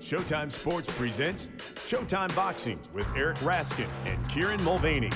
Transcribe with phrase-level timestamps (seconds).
[0.00, 1.48] Showtime Sports presents
[1.86, 5.10] Showtime Boxing with Eric Raskin and Kieran Mulvaney.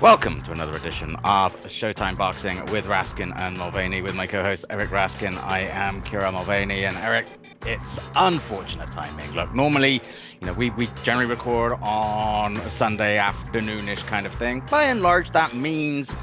[0.00, 4.90] Welcome to another edition of Showtime Boxing with Raskin and Mulvaney with my co-host Eric
[4.90, 5.40] Raskin.
[5.42, 7.26] I am Kieran Mulvaney and Eric.
[7.64, 9.30] It's unfortunate timing.
[9.32, 10.02] Look, normally,
[10.40, 14.64] you know, we, we generally record on a Sunday afternoonish kind of thing.
[14.68, 16.16] By and large, that means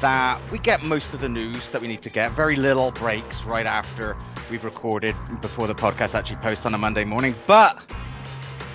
[0.00, 2.32] that we get most of the news that we need to get.
[2.32, 4.16] Very little breaks right after
[4.50, 7.34] we've recorded before the podcast actually posts on a Monday morning.
[7.46, 7.82] But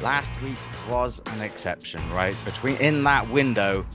[0.01, 0.57] last week
[0.89, 2.35] was an exception, right?
[2.43, 3.85] Between in that window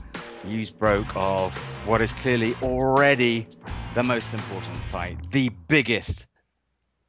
[0.45, 1.55] news broke of
[1.85, 3.47] what is clearly already
[3.93, 6.27] the most important fight, the biggest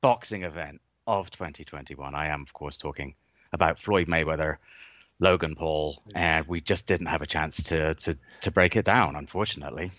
[0.00, 2.14] boxing event of 2021.
[2.14, 3.14] I am, of course, talking
[3.52, 4.56] about Floyd Mayweather,
[5.20, 9.16] Logan Paul, and we just didn't have a chance to to to break it down,
[9.16, 9.90] unfortunately.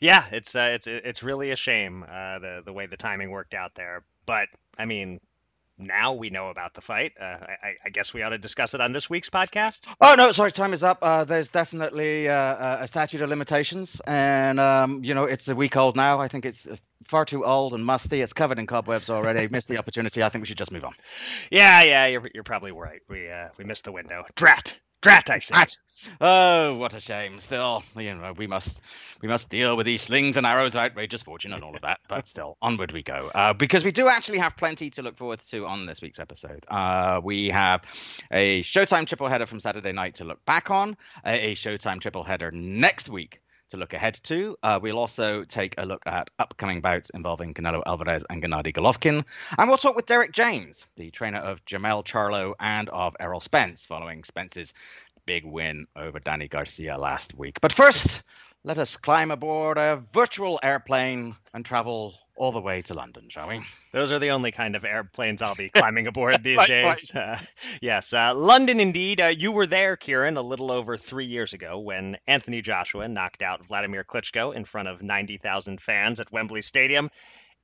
[0.00, 3.54] Yeah, it's uh, it's it's really a shame uh, the the way the timing worked
[3.54, 4.04] out there.
[4.26, 5.20] But I mean,
[5.78, 7.12] now we know about the fight.
[7.20, 9.88] Uh, I, I, guess we ought to discuss it on this week's podcast.
[10.00, 10.98] Oh no, sorry, time is up.
[11.02, 15.76] Uh, there's definitely uh, a statute of limitations, and um, you know it's a week
[15.76, 16.20] old now.
[16.20, 18.20] I think it's uh, far too old and musty.
[18.20, 19.48] It's covered in cobwebs already.
[19.54, 20.22] missed the opportunity.
[20.22, 20.94] I think we should just move on.
[21.50, 23.00] Yeah, yeah, you're, you're probably right.
[23.08, 24.24] We uh, we missed the window.
[24.36, 24.78] Drat.
[25.04, 25.38] Drat, I.
[25.38, 25.76] Drat.
[26.18, 27.38] Oh, what a shame.
[27.38, 28.80] Still, you know, we must
[29.20, 32.00] we must deal with these slings and arrows, outrageous fortune, and all of that.
[32.08, 33.30] But still, onward we go.
[33.34, 36.64] Uh, because we do actually have plenty to look forward to on this week's episode.
[36.68, 37.82] Uh, we have
[38.30, 42.50] a Showtime triple header from Saturday night to look back on, a Showtime triple header
[42.50, 43.40] next week
[43.74, 44.56] to look ahead to.
[44.62, 49.24] Uh, we'll also take a look at upcoming bouts involving Canelo Alvarez and Gennady Golovkin.
[49.58, 53.84] And we'll talk with Derek James, the trainer of Jermell Charlo and of Errol Spence,
[53.84, 54.72] following Spence's
[55.26, 57.60] big win over Danny Garcia last week.
[57.60, 58.22] But first,
[58.62, 63.48] let us climb aboard a virtual airplane and travel all the way to London, shall
[63.48, 63.62] we?
[63.92, 67.12] Those are the only kind of airplanes I'll be climbing aboard these right, days.
[67.14, 67.22] Right.
[67.22, 67.38] Uh,
[67.80, 69.20] yes, uh, London indeed.
[69.20, 73.42] Uh, you were there, Kieran, a little over three years ago when Anthony Joshua knocked
[73.42, 77.10] out Vladimir Klitschko in front of 90,000 fans at Wembley Stadium.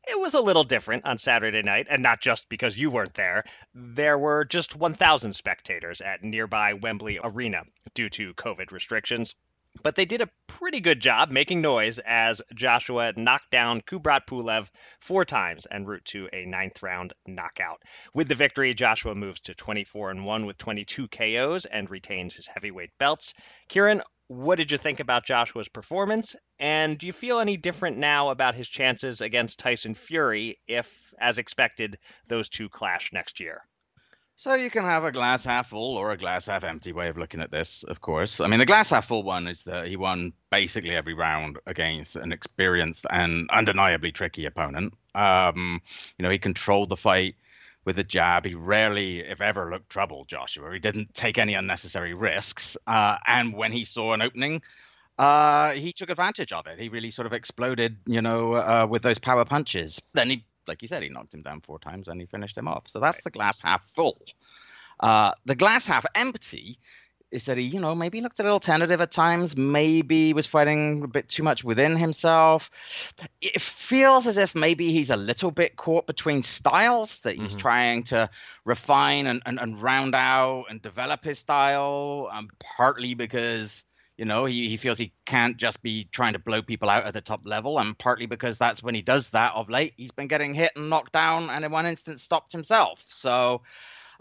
[0.09, 3.45] It was a little different on Saturday night, and not just because you weren't there.
[3.75, 9.35] There were just 1,000 spectators at nearby Wembley Arena due to COVID restrictions.
[9.83, 14.69] But they did a pretty good job making noise as Joshua knocked down Kubrat Pulev
[15.01, 17.83] four times en route to a ninth round knockout.
[18.13, 22.47] With the victory, Joshua moves to 24 and 1 with 22 KOs and retains his
[22.47, 23.33] heavyweight belts.
[23.69, 26.37] Kieran, what did you think about Joshua's performance?
[26.59, 31.39] And do you feel any different now about his chances against Tyson Fury if, as
[31.39, 31.99] expected,
[32.29, 33.63] those two clash next year?
[34.41, 37.19] So you can have a glass half full or a glass half empty way of
[37.19, 38.41] looking at this, of course.
[38.41, 42.17] I mean, the glass half full one is that he won basically every round against
[42.17, 44.95] an experienced and undeniably tricky opponent.
[45.15, 45.83] Um,
[46.17, 47.35] you know, he controlled the fight
[47.85, 48.47] with a jab.
[48.47, 50.73] He rarely, if ever, looked troubled, Joshua.
[50.73, 52.79] He didn't take any unnecessary risks.
[52.87, 54.63] Uh, and when he saw an opening,
[55.19, 56.79] uh, he took advantage of it.
[56.79, 60.01] He really sort of exploded, you know, uh, with those power punches.
[60.15, 62.69] Then he like you said, he knocked him down four times and he finished him
[62.69, 62.85] off.
[62.87, 63.25] So that's right.
[63.25, 64.17] the glass half full.
[65.01, 66.79] Uh, the glass half empty
[67.33, 71.03] is that he, you know, maybe looked a little tentative at times, maybe was fighting
[71.03, 72.71] a bit too much within himself.
[73.41, 77.59] It feels as if maybe he's a little bit caught between styles, that he's mm-hmm.
[77.59, 78.31] trying to
[78.65, 83.85] refine and, and, and round out and develop his style, um, partly because
[84.21, 87.15] you know, he, he feels he can't just be trying to blow people out at
[87.15, 89.95] the top level, and partly because that's when he does that of late.
[89.97, 93.03] He's been getting hit and knocked down, and in one instance stopped himself.
[93.09, 93.63] So,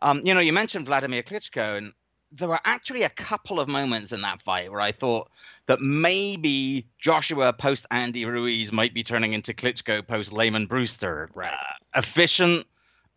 [0.02, 1.92] um, you know, you mentioned Vladimir Klitschko, and
[2.32, 5.30] there were actually a couple of moments in that fight where I thought
[5.66, 11.30] that maybe Joshua post Andy Ruiz might be turning into Klitschko post Lamon Brewster.
[11.36, 11.50] Uh,
[11.94, 12.66] efficient,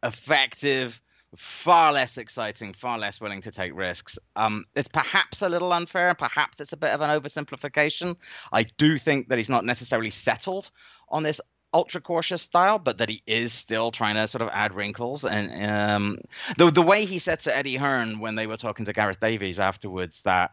[0.02, 1.00] effective
[1.36, 4.18] far less exciting, far less willing to take risks.
[4.36, 8.16] Um, it's perhaps a little unfair, perhaps it's a bit of an oversimplification.
[8.52, 10.70] I do think that he's not necessarily settled
[11.08, 11.40] on this
[11.74, 15.24] ultra cautious style, but that he is still trying to sort of add wrinkles.
[15.24, 16.18] And um,
[16.58, 19.58] the the way he said to Eddie Hearn when they were talking to Gareth Davies
[19.58, 20.50] afterwards that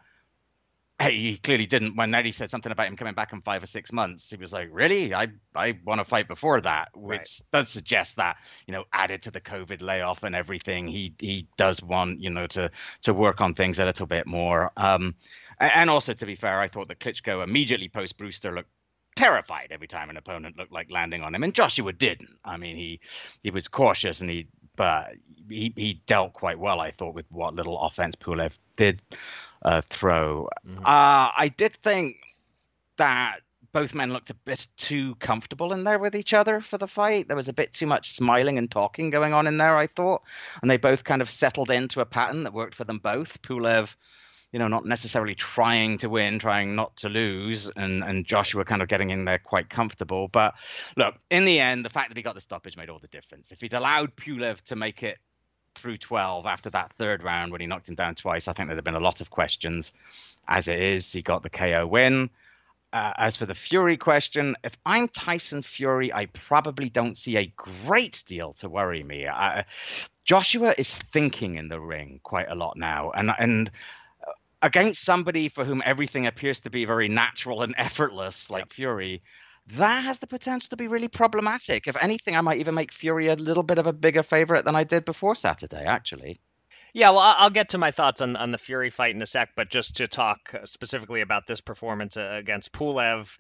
[1.01, 1.95] he clearly didn't.
[1.95, 4.51] When Eddie said something about him coming back in five or six months, he was
[4.51, 5.13] like, "Really?
[5.13, 7.41] I I want to fight before that," which right.
[7.51, 8.37] does suggest that
[8.67, 12.47] you know, added to the COVID layoff and everything, he he does want you know
[12.47, 12.69] to
[13.03, 14.71] to work on things a little bit more.
[14.75, 15.15] Um,
[15.59, 18.69] and also to be fair, I thought that Klitschko immediately post Brewster looked
[19.15, 22.37] terrified every time an opponent looked like landing on him, and Joshua didn't.
[22.43, 22.99] I mean, he
[23.41, 25.11] he was cautious and he but
[25.49, 29.01] he, he dealt quite well, I thought, with what little offense Pulev did
[29.63, 30.49] uh, throw.
[30.67, 30.79] Mm-hmm.
[30.79, 32.17] Uh, I did think
[32.97, 33.39] that
[33.71, 37.27] both men looked a bit too comfortable in there with each other for the fight.
[37.27, 40.23] There was a bit too much smiling and talking going on in there, I thought.
[40.61, 43.41] And they both kind of settled into a pattern that worked for them both.
[43.41, 43.95] Pulev,
[44.51, 48.81] you know, not necessarily trying to win, trying not to lose, and, and Joshua kind
[48.81, 50.27] of getting in there quite comfortable.
[50.27, 50.55] But
[50.97, 53.51] look, in the end, the fact that he got the stoppage made all the difference.
[53.51, 55.19] If he'd allowed Pulev to make it
[55.75, 58.77] through 12 after that third round when he knocked him down twice, I think there'd
[58.77, 59.91] have been a lot of questions.
[60.47, 62.29] As it is, he got the KO win.
[62.91, 67.53] Uh, as for the Fury question, if I'm Tyson Fury, I probably don't see a
[67.55, 69.27] great deal to worry me.
[69.27, 69.65] I,
[70.25, 73.71] Joshua is thinking in the ring quite a lot now, and and
[74.61, 78.73] against somebody for whom everything appears to be very natural and effortless, like yep.
[78.73, 79.21] Fury,
[79.77, 81.87] that has the potential to be really problematic.
[81.87, 84.75] If anything, I might even make Fury a little bit of a bigger favorite than
[84.75, 86.39] I did before Saturday, actually.
[86.93, 89.49] Yeah, well, I'll get to my thoughts on, on the Fury fight in a sec,
[89.55, 93.37] but just to talk specifically about this performance uh, against Pulev,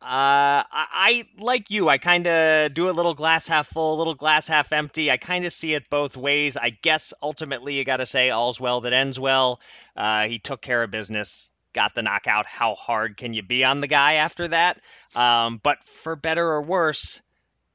[0.00, 1.88] uh, I, I, like you.
[1.88, 5.10] I kind of do a little glass half full, a little glass half empty.
[5.10, 6.56] I kind of see it both ways.
[6.58, 9.60] I guess ultimately you got to say all's well that ends well.
[9.96, 12.46] Uh, he took care of business, got the knockout.
[12.46, 14.80] How hard can you be on the guy after that?
[15.14, 17.20] Um, but for better or worse,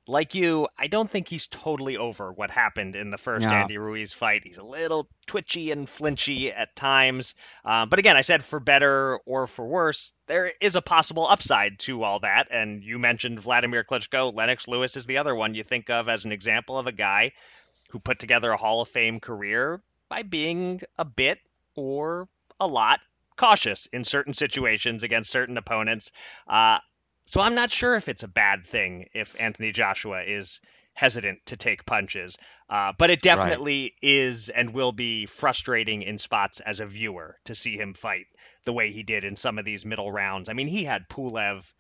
[0.10, 3.62] like you, I don't think he's totally over what happened in the first yeah.
[3.62, 4.42] Andy Ruiz fight.
[4.44, 7.36] He's a little twitchy and flinchy at times.
[7.64, 11.78] Um, but again, I said for better or for worse, there is a possible upside
[11.80, 12.48] to all that.
[12.50, 14.34] And you mentioned Vladimir Klitschko.
[14.34, 17.34] Lennox Lewis is the other one you think of as an example of a guy
[17.92, 19.80] who put together a Hall of Fame career
[20.10, 21.38] by being a bit
[21.76, 22.28] or
[22.60, 23.00] a lot
[23.40, 26.12] cautious in certain situations against certain opponents.
[26.48, 26.80] Uh,
[27.26, 30.60] so I'm not sure if it's a bad thing if Anthony Joshua is
[30.94, 32.38] hesitant to take punches.
[32.70, 34.10] Uh, but it definitely right.
[34.10, 38.26] is and will be frustrating in spots as a viewer to see him fight
[38.66, 40.50] the way he did in some of these middle rounds.
[40.50, 41.72] I mean, he had Pulev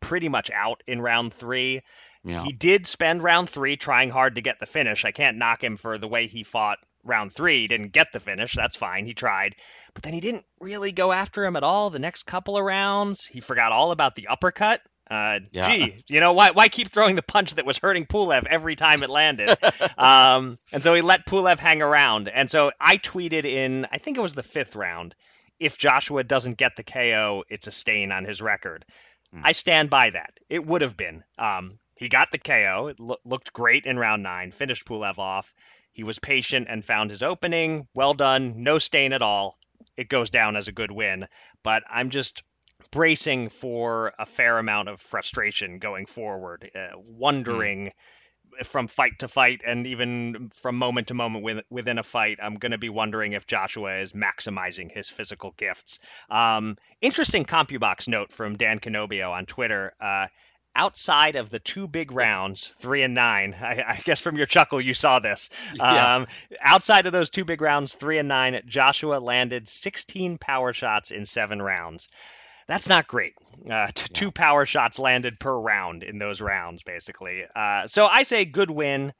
[0.00, 1.82] pretty much out in round three.
[2.24, 2.44] Yeah.
[2.44, 5.04] He did spend round three trying hard to get the finish.
[5.04, 7.62] I can't knock him for the way he fought round three.
[7.62, 8.54] He didn't get the finish.
[8.54, 9.06] That's fine.
[9.06, 9.54] He tried.
[9.94, 13.26] But then he didn't really go after him at all the next couple of rounds.
[13.26, 14.80] He forgot all about the uppercut
[15.12, 15.68] uh, yeah.
[15.68, 16.52] Gee, you know why?
[16.52, 19.50] Why keep throwing the punch that was hurting Pulev every time it landed?
[19.98, 22.28] um, and so he let Pulev hang around.
[22.28, 25.14] And so I tweeted in, I think it was the fifth round,
[25.60, 28.86] if Joshua doesn't get the KO, it's a stain on his record.
[29.34, 29.42] Mm.
[29.44, 30.38] I stand by that.
[30.48, 31.24] It would have been.
[31.38, 32.88] Um, he got the KO.
[32.88, 34.50] It lo- looked great in round nine.
[34.50, 35.52] Finished Pulev off.
[35.92, 37.86] He was patient and found his opening.
[37.94, 38.62] Well done.
[38.62, 39.58] No stain at all.
[39.96, 41.26] It goes down as a good win.
[41.62, 42.42] But I'm just
[42.90, 47.92] bracing for a fair amount of frustration going forward, uh, wondering
[48.60, 48.66] mm.
[48.66, 52.72] from fight to fight and even from moment to moment within a fight, I'm going
[52.72, 56.00] to be wondering if Joshua is maximizing his physical gifts.
[56.30, 59.92] Um, interesting CompuBox note from Dan Canobbio on Twitter.
[60.00, 60.26] Uh,
[60.74, 64.80] outside of the two big rounds, three and nine, I, I guess from your chuckle
[64.80, 65.50] you saw this.
[65.74, 66.16] Yeah.
[66.16, 66.26] Um,
[66.60, 71.24] outside of those two big rounds, three and nine, Joshua landed 16 power shots in
[71.24, 72.08] seven rounds
[72.66, 73.34] that's not great.
[73.68, 74.14] Uh, t- yeah.
[74.14, 77.44] Two power shots landed per round in those rounds, basically.
[77.54, 79.12] Uh, so I say good win.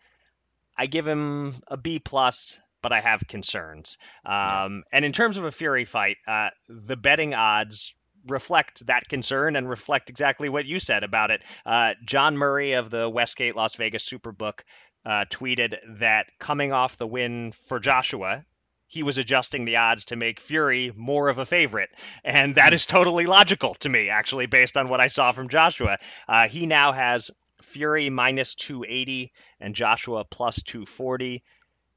[0.76, 3.98] I give him a B plus, but I have concerns.
[4.24, 4.84] Um.
[4.92, 7.94] And in terms of a Fury fight, uh, the betting odds
[8.26, 11.42] reflect that concern and reflect exactly what you said about it.
[11.64, 14.60] Uh, John Murray of the Westgate Las Vegas Superbook
[15.04, 18.44] uh, tweeted that coming off the win for Joshua,
[18.86, 21.88] he was adjusting the odds to make Fury more of a favorite.
[22.24, 25.98] And that is totally logical to me, actually, based on what I saw from Joshua.
[26.28, 27.30] Uh, he now has
[27.62, 31.42] Fury minus 280 and Joshua plus 240.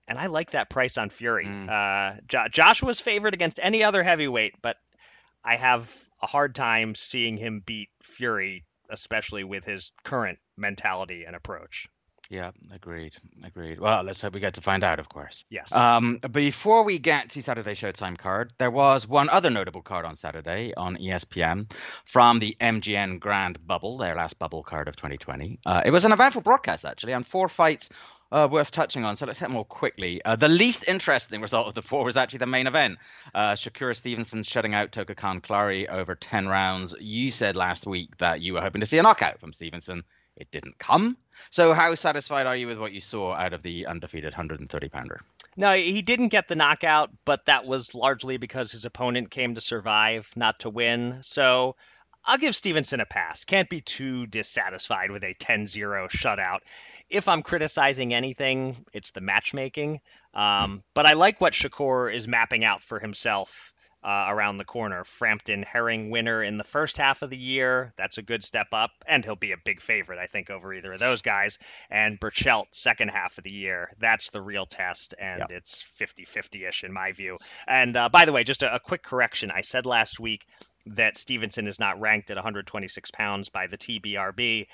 [0.07, 1.45] And I like that price on Fury.
[1.45, 1.69] Mm.
[1.69, 4.77] Uh, jo- Joshua's favored against any other heavyweight, but
[5.43, 5.91] I have
[6.21, 11.87] a hard time seeing him beat Fury, especially with his current mentality and approach.
[12.29, 13.13] Yeah, agreed.
[13.43, 13.79] Agreed.
[13.79, 15.45] Well, let's hope we get to find out, of course.
[15.49, 15.73] Yes.
[15.75, 20.15] Um, before we get to Saturday Showtime card, there was one other notable card on
[20.15, 21.71] Saturday on ESPN
[22.05, 25.59] from the MGM Grand Bubble, their last bubble card of 2020.
[25.65, 27.89] Uh, it was an eventful broadcast, actually, and four fights
[28.31, 29.17] uh, worth touching on.
[29.17, 30.21] So let's hit more quickly.
[30.23, 32.97] Uh, the least interesting result of the four was actually the main event.
[33.33, 36.95] Uh, Shakur Stevenson shutting out Toka Kahn Clary over 10 rounds.
[36.99, 40.03] You said last week that you were hoping to see a knockout from Stevenson.
[40.35, 41.17] It didn't come.
[41.51, 45.21] So, how satisfied are you with what you saw out of the undefeated 130 pounder?
[45.55, 49.61] No, he didn't get the knockout, but that was largely because his opponent came to
[49.61, 51.19] survive, not to win.
[51.21, 51.77] So,
[52.25, 53.45] I'll give Stevenson a pass.
[53.45, 56.59] Can't be too dissatisfied with a 10 0 shutout.
[57.09, 60.01] If I'm criticizing anything, it's the matchmaking.
[60.33, 63.71] Um, but I like what Shakur is mapping out for himself
[64.03, 65.03] uh, around the corner.
[65.03, 67.93] Frampton Herring winner in the first half of the year.
[67.97, 70.93] That's a good step up, and he'll be a big favorite, I think, over either
[70.93, 71.57] of those guys.
[71.89, 73.91] And Berchelt, second half of the year.
[73.99, 75.51] That's the real test, and yep.
[75.51, 77.39] it's 50 50 ish in my view.
[77.67, 79.51] And uh, by the way, just a, a quick correction.
[79.51, 80.45] I said last week
[80.87, 84.67] that Stevenson is not ranked at 126 pounds by the TBRB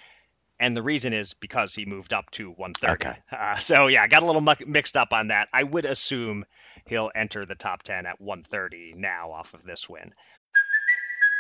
[0.62, 2.94] and the reason is because he moved up to 130.
[2.94, 3.20] Okay.
[3.32, 5.50] Uh, so yeah, I got a little mixed up on that.
[5.52, 6.46] I would assume
[6.86, 10.14] he'll enter the top 10 at 130 now off of this win.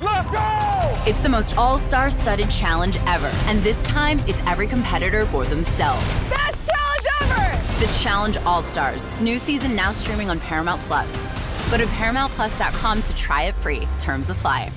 [0.00, 1.02] Let's go!
[1.06, 3.30] It's the most all star studded challenge ever.
[3.46, 6.30] And this time, it's every competitor for themselves.
[6.30, 7.84] Best challenge ever!
[7.84, 9.08] The Challenge All Stars.
[9.20, 11.12] New season now streaming on Paramount Plus.
[11.70, 13.86] Go to ParamountPlus.com to try it free.
[13.98, 14.72] Terms apply.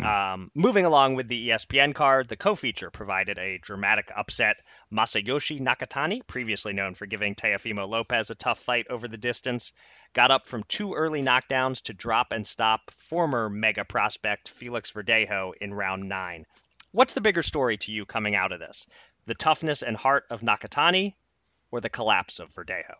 [0.00, 4.56] Um, moving along with the ESPN card, the co-feature provided a dramatic upset.
[4.92, 9.72] Masayoshi Nakatani, previously known for giving Teofimo Lopez a tough fight over the distance,
[10.12, 15.52] got up from two early knockdowns to drop and stop former mega prospect Felix Verdejo
[15.60, 16.46] in round nine.
[16.90, 18.86] What's the bigger story to you coming out of this?
[19.26, 21.14] The toughness and heart of Nakatani
[21.70, 22.96] or the collapse of Verdejo?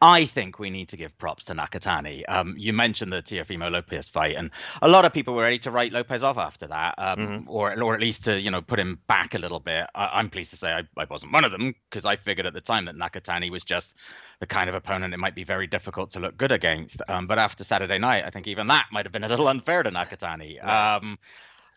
[0.00, 2.24] I think we need to give props to Nakatani.
[2.28, 4.50] Um, you mentioned the Teofimo Lopez fight, and
[4.80, 7.50] a lot of people were ready to write Lopez off after that, um, mm-hmm.
[7.50, 9.86] or or at least to you know put him back a little bit.
[9.94, 12.54] I, am pleased to say I, I wasn't one of them because I figured at
[12.54, 13.94] the time that Nakatani was just
[14.40, 17.02] the kind of opponent it might be very difficult to look good against.
[17.08, 19.82] Um, but after Saturday night, I think even that might have been a little unfair
[19.82, 20.62] to Nakatani.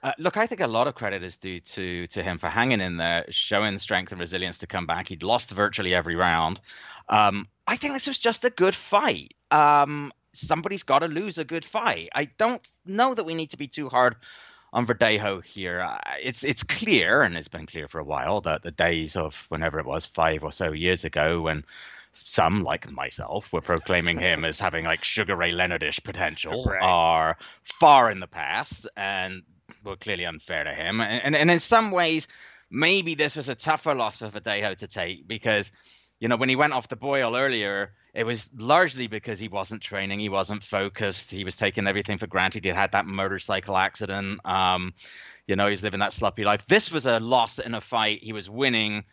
[0.05, 2.79] Uh, look, I think a lot of credit is due to to him for hanging
[2.79, 5.07] in there, showing strength and resilience to come back.
[5.07, 6.61] He'd lost virtually every round.
[7.09, 9.33] Um, I think this was just a good fight.
[9.49, 12.09] Um, somebody's got to lose a good fight.
[12.13, 14.15] I don't know that we need to be too hard
[14.71, 15.81] on Verdejo here.
[15.81, 19.47] Uh, it's it's clear, and it's been clear for a while, that the days of
[19.49, 21.63] whenever it was five or so years ago, when
[22.13, 26.83] some like myself were proclaiming him as having like Sugar Ray Leonardish potential, right.
[26.83, 29.41] are far in the past, and
[29.85, 31.01] were clearly unfair to him.
[31.01, 32.27] And, and in some ways,
[32.69, 35.71] maybe this was a tougher loss for Verdejo to take because
[36.19, 39.81] you know, when he went off the boil earlier, it was largely because he wasn't
[39.81, 42.63] training, he wasn't focused, he was taking everything for granted.
[42.63, 44.39] He had that motorcycle accident.
[44.45, 44.93] Um,
[45.47, 46.65] you know, he's living that sloppy life.
[46.67, 48.23] This was a loss in a fight.
[48.23, 49.03] He was winning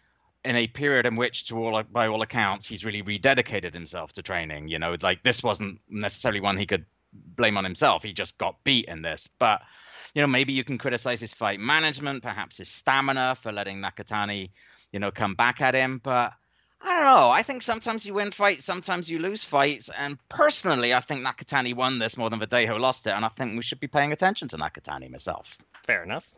[0.44, 4.22] in a period in which, to all by all accounts, he's really rededicated himself to
[4.22, 4.68] training.
[4.68, 8.02] You know, like this wasn't necessarily one he could blame on himself.
[8.02, 9.62] He just got beat in this, but
[10.14, 14.50] you know, maybe you can criticize his fight management, perhaps his stamina for letting Nakatani,
[14.92, 16.32] you know, come back at him, but
[16.84, 17.30] I don't know.
[17.30, 19.88] I think sometimes you win fights, sometimes you lose fights.
[19.96, 23.10] And personally, I think Nakatani won this more than Verdejo lost it.
[23.10, 25.56] And I think we should be paying attention to Nakatani myself.
[25.86, 26.34] Fair enough.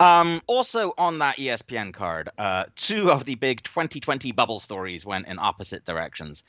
[0.00, 5.26] Um, also on that ESPN card, uh, two of the big 2020 bubble stories went
[5.26, 6.42] in opposite directions.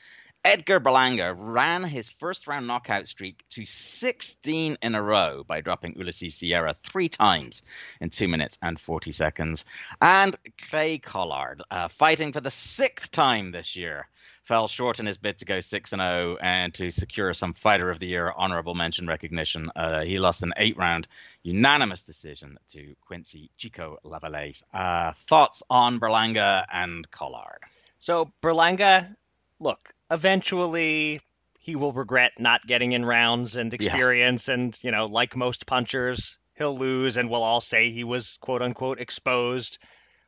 [0.46, 5.96] Edgar Berlanga ran his first round knockout streak to 16 in a row by dropping
[5.96, 7.64] Ulises Sierra three times
[8.00, 9.66] in 2 minutes and 40 seconds.
[10.04, 10.36] And
[10.70, 14.08] Clay Collard, uh, fighting for the sixth time this year,
[14.44, 17.90] fell short in his bid to go 6 and 0 and to secure some Fighter
[17.90, 19.72] of the Year honorable mention recognition.
[19.76, 21.08] Uh, he lost an eight round
[21.42, 24.62] unanimous decision to Quincy Chico Lavallée.
[24.72, 27.62] Uh, thoughts on Berlanga and Collard?
[27.98, 29.16] So, Berlanga,
[29.60, 31.20] look, eventually
[31.60, 34.54] he will regret not getting in rounds and experience yeah.
[34.54, 38.62] and you know like most punchers he'll lose and we'll all say he was quote
[38.62, 39.78] unquote exposed.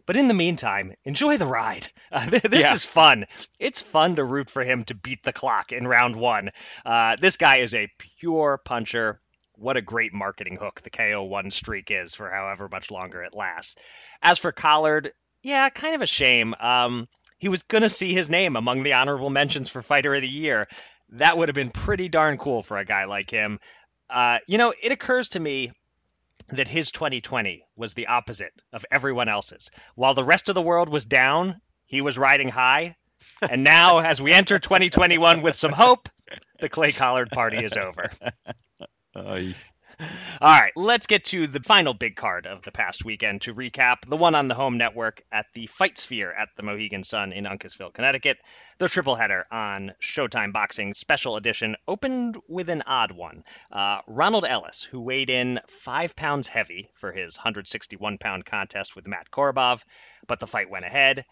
[0.06, 1.88] But in the meantime enjoy the ride.
[2.10, 2.74] Uh, this yeah.
[2.74, 3.26] is fun.
[3.60, 6.52] It's fun to root for him to beat the clock in round one.
[6.86, 9.20] Uh, this guy is a pure puncher.
[9.56, 13.76] What a great marketing hook the ko1 streak is for however much longer it lasts.
[14.22, 15.12] As for collard
[15.44, 16.56] yeah kind of a shame.
[16.58, 20.22] Um, he was going to see his name among the honorable mentions for Fighter of
[20.22, 20.68] the Year.
[21.10, 23.60] That would have been pretty darn cool for a guy like him.
[24.10, 25.72] Uh, you know, it occurs to me
[26.50, 29.70] that his 2020 was the opposite of everyone else's.
[29.96, 32.96] While the rest of the world was down, he was riding high.
[33.40, 36.10] And now, as we enter 2021 with some hope,
[36.60, 38.10] the Clay Collard party is over.
[40.00, 40.08] All
[40.42, 44.08] right, let's get to the final big card of the past weekend to recap.
[44.08, 47.46] The one on the home network at the Fight Sphere at the Mohegan Sun in
[47.46, 48.38] Uncasville, Connecticut.
[48.78, 53.44] The triple header on Showtime Boxing Special Edition opened with an odd one.
[53.72, 59.08] Uh, Ronald Ellis, who weighed in five pounds heavy for his 161 pound contest with
[59.08, 59.84] Matt Korobov,
[60.28, 61.26] but the fight went ahead,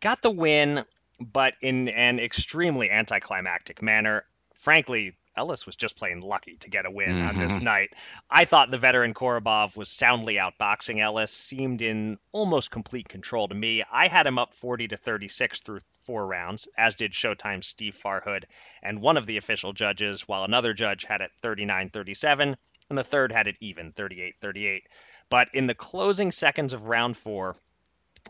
[0.00, 0.84] got the win,
[1.20, 4.24] but in an extremely anticlimactic manner.
[4.54, 7.28] Frankly, Ellis was just playing lucky to get a win mm-hmm.
[7.28, 7.64] on this mm-hmm.
[7.64, 7.90] night.
[8.28, 13.54] I thought the veteran Korobov was soundly outboxing Ellis, seemed in almost complete control to
[13.54, 13.84] me.
[13.90, 18.44] I had him up 40 to 36 through four rounds, as did Showtime's Steve Farhood
[18.82, 22.56] and one of the official judges, while another judge had it 39 37,
[22.90, 24.88] and the third had it even 38 38.
[25.30, 27.56] But in the closing seconds of round four,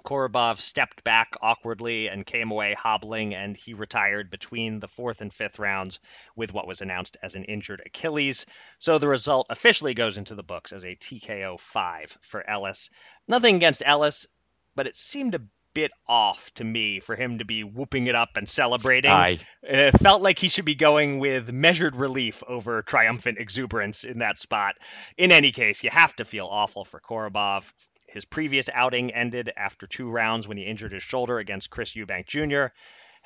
[0.04, 5.32] Korobov stepped back awkwardly and came away hobbling, and he retired between the fourth and
[5.32, 6.00] fifth rounds
[6.36, 8.46] with what was announced as an injured Achilles.
[8.78, 12.90] So the result officially goes into the books as a TKO 5 for Ellis.
[13.26, 14.26] Nothing against Ellis,
[14.74, 15.42] but it seemed a
[15.74, 19.10] bit off to me for him to be whooping it up and celebrating.
[19.10, 19.38] Aye.
[19.62, 24.38] It felt like he should be going with measured relief over triumphant exuberance in that
[24.38, 24.74] spot.
[25.16, 27.72] In any case, you have to feel awful for Korobov.
[28.08, 32.26] His previous outing ended after two rounds when he injured his shoulder against Chris Eubank
[32.26, 32.72] Jr.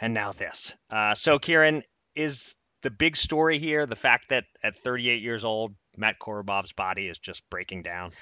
[0.00, 0.74] And now this.
[0.90, 1.84] Uh, so, Kieran,
[2.14, 7.06] is the big story here the fact that at 38 years old, Matt Korobov's body
[7.06, 8.12] is just breaking down?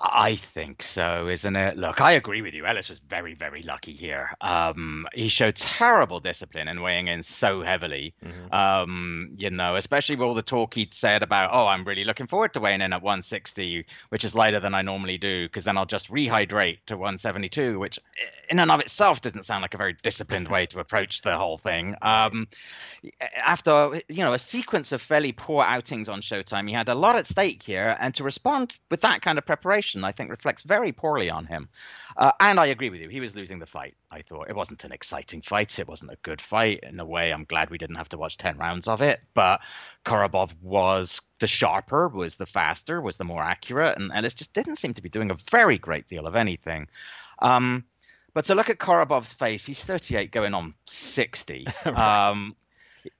[0.00, 1.76] I think so, isn't it?
[1.76, 2.66] Look, I agree with you.
[2.66, 4.30] Ellis was very, very lucky here.
[4.40, 8.12] Um, he showed terrible discipline in weighing in so heavily.
[8.24, 8.52] Mm-hmm.
[8.52, 12.26] Um, you know, especially with all the talk he'd said about, oh, I'm really looking
[12.26, 15.78] forward to weighing in at 160, which is lighter than I normally do, because then
[15.78, 18.00] I'll just rehydrate to 172, which
[18.50, 21.58] in and of itself doesn't sound like a very disciplined way to approach the whole
[21.58, 21.94] thing.
[22.02, 22.48] Um,
[23.36, 27.16] after you know a sequence of fairly poor outings on Showtime, he had a lot
[27.16, 30.92] at stake here, and to respond with that kind of preparation I think, reflects very
[30.92, 31.68] poorly on him.
[32.16, 33.08] Uh, and I agree with you.
[33.08, 33.94] He was losing the fight.
[34.10, 35.78] I thought it wasn't an exciting fight.
[35.78, 36.80] It wasn't a good fight.
[36.82, 39.20] In a way, I'm glad we didn't have to watch 10 rounds of it.
[39.34, 39.60] But
[40.04, 43.96] Korobov was the sharper, was the faster, was the more accurate.
[43.96, 46.88] And, and it just didn't seem to be doing a very great deal of anything.
[47.40, 47.84] Um,
[48.32, 51.66] but to look at Korobov's face, he's 38 going on 60.
[51.86, 52.30] right.
[52.30, 52.56] um,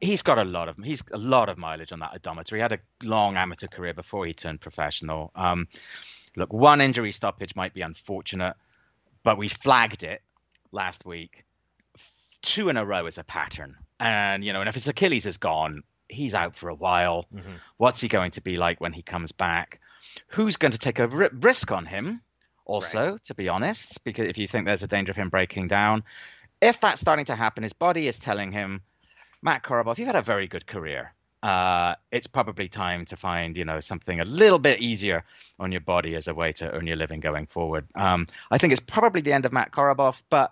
[0.01, 2.57] he's got a lot of he's a lot of mileage on that odometer.
[2.57, 5.31] He had a long amateur career before he turned professional.
[5.35, 5.69] Um,
[6.37, 8.55] look, one injury stoppage might be unfortunate,
[9.23, 10.23] but we flagged it
[10.73, 11.45] last week.
[12.43, 13.77] Two in a row is a pattern.
[14.01, 17.27] And, you know, and if his Achilles is gone, he's out for a while.
[17.35, 17.55] Mm-hmm.
[17.77, 19.81] What's he going to be like when he comes back?
[20.29, 22.21] Who's going to take a risk on him?
[22.67, 23.23] Also, right.
[23.25, 26.03] to be honest, because if you think there's a danger of him breaking down,
[26.63, 28.83] if that's starting to happen, his body is telling him,
[29.43, 31.13] Matt Korobov, you've had a very good career
[31.45, 35.23] uh, it's probably time to find you know something a little bit easier
[35.61, 37.87] on your body as a way to earn your living going forward.
[37.95, 40.51] Um, I think it's probably the end of Matt Korobov, but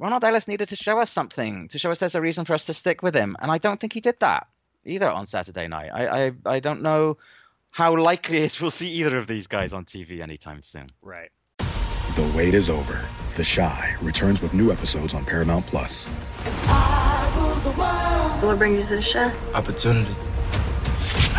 [0.00, 2.64] Ronald Ellis needed to show us something to show us there's a reason for us
[2.64, 4.46] to stick with him, and I don't think he did that
[4.86, 5.90] either on Saturday night.
[5.92, 7.18] I I, I don't know
[7.70, 10.90] how likely it is we'll see either of these guys on TV anytime soon.
[11.02, 11.30] Right.
[11.58, 13.06] The wait is over.
[13.36, 16.08] The Chi returns with new episodes on Paramount Plus.
[18.42, 19.52] What brings you to the Chi?
[19.52, 20.16] Opportunity.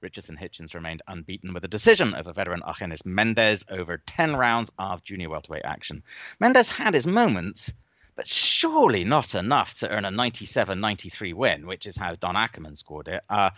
[0.00, 5.02] Richardson Hitchens remained unbeaten with a decision over veteran Argenis Mendez over 10 rounds of
[5.02, 6.04] junior welterweight action.
[6.38, 7.72] Mendez had his moments,
[8.18, 12.74] but surely not enough to earn a 97 93 win, which is how Don Ackerman
[12.74, 13.22] scored it.
[13.30, 13.50] Uh,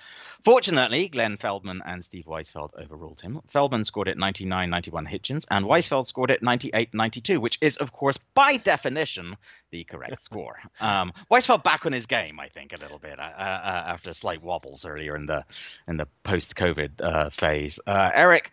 [0.44, 3.40] fortunately, Glenn Feldman and Steve Weisfeld overruled him.
[3.48, 7.90] Feldman scored it 99 91 Hitchens, and Weisfeld scored it 98 92, which is, of
[7.90, 9.34] course, by definition,
[9.70, 10.58] the correct score.
[10.80, 14.42] Um, Weisfeld back on his game, I think, a little bit uh, uh, after slight
[14.42, 15.44] wobbles earlier in the
[15.88, 17.78] in the post COVID uh, phase.
[17.86, 18.50] Uh, Eric,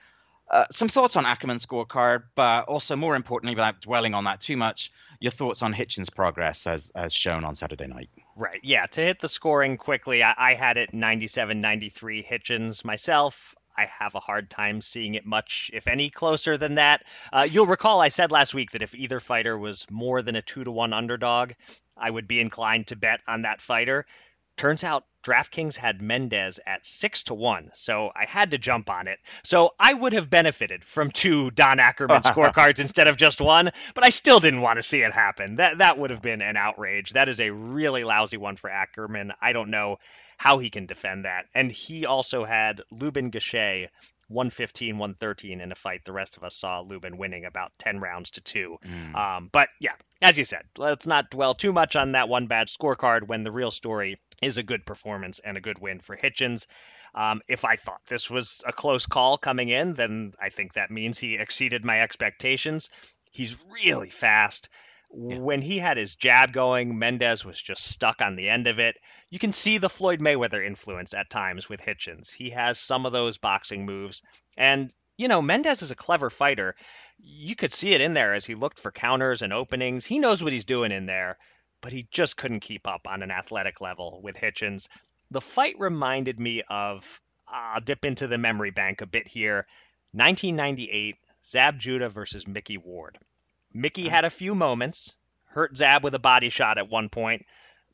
[0.49, 4.55] uh, some thoughts on Ackerman's scorecard, but also more importantly, without dwelling on that too
[4.55, 8.09] much, your thoughts on Hitchens' progress as as shown on Saturday night.
[8.35, 8.61] Right.
[8.63, 8.85] Yeah.
[8.85, 13.55] To hit the scoring quickly, I, I had it 97 93 Hitchens myself.
[13.75, 17.03] I have a hard time seeing it much, if any, closer than that.
[17.31, 20.41] Uh, you'll recall I said last week that if either fighter was more than a
[20.41, 21.51] two to one underdog,
[21.95, 24.05] I would be inclined to bet on that fighter.
[24.55, 29.09] Turns out DraftKings had Mendez at six to one, so I had to jump on
[29.09, 29.19] it.
[29.43, 34.05] So I would have benefited from two Don Ackerman scorecards instead of just one, but
[34.05, 35.57] I still didn't want to see it happen.
[35.57, 37.11] That that would have been an outrage.
[37.11, 39.33] That is a really lousy one for Ackerman.
[39.41, 39.97] I don't know
[40.37, 41.45] how he can defend that.
[41.53, 43.89] And he also had Lubin Gausha
[44.29, 46.03] 115, 113 in a fight.
[46.03, 48.77] The rest of us saw Lubin winning about 10 rounds to two.
[48.85, 49.15] Mm.
[49.15, 52.67] Um, but yeah, as you said, let's not dwell too much on that one bad
[52.67, 56.67] scorecard when the real story is a good performance and a good win for Hitchens.
[57.15, 60.91] Um, if I thought this was a close call coming in, then I think that
[60.91, 62.89] means he exceeded my expectations.
[63.31, 64.69] He's really fast.
[65.15, 65.39] Yeah.
[65.39, 68.97] When he had his jab going, Mendez was just stuck on the end of it.
[69.29, 72.33] You can see the Floyd Mayweather influence at times with Hitchens.
[72.33, 74.21] He has some of those boxing moves.
[74.57, 76.75] And, you know, Mendez is a clever fighter.
[77.19, 80.05] You could see it in there as he looked for counters and openings.
[80.05, 81.37] He knows what he's doing in there,
[81.81, 84.87] but he just couldn't keep up on an athletic level with Hitchens.
[85.31, 89.67] The fight reminded me of, I'll dip into the memory bank a bit here
[90.13, 93.17] 1998, Zab Judah versus Micky Ward.
[93.73, 97.45] Micky had a few moments, hurt Zab with a body shot at one point,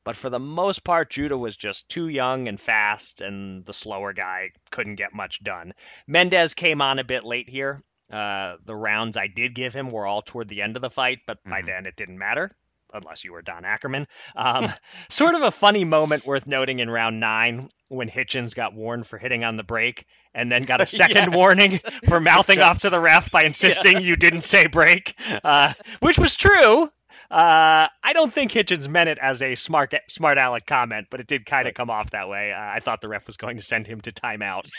[0.04, 4.14] but for the most part, Judah was just too young and fast, and the slower
[4.14, 5.74] guy couldn't get much done.
[6.08, 7.82] Mendez came on a bit late here.
[8.12, 11.20] Uh, the rounds I did give him were all toward the end of the fight,
[11.26, 11.50] but mm-hmm.
[11.50, 12.52] by then it didn't matter
[12.94, 14.08] unless you were Don Ackerman.
[14.36, 14.70] Um,
[15.10, 19.18] sort of a funny moment worth noting in round nine when Hitchens got warned for
[19.18, 21.36] hitting on the break and then got a second yeah.
[21.36, 24.00] warning for mouthing off to the ref by insisting yeah.
[24.00, 26.90] you didn't say break, uh, which was true.
[27.34, 31.26] Uh, I don't think Hitchens meant it as a smart smart aleck comment, but it
[31.26, 32.52] did kind of come off that way.
[32.52, 34.70] Uh, I thought the ref was going to send him to timeout.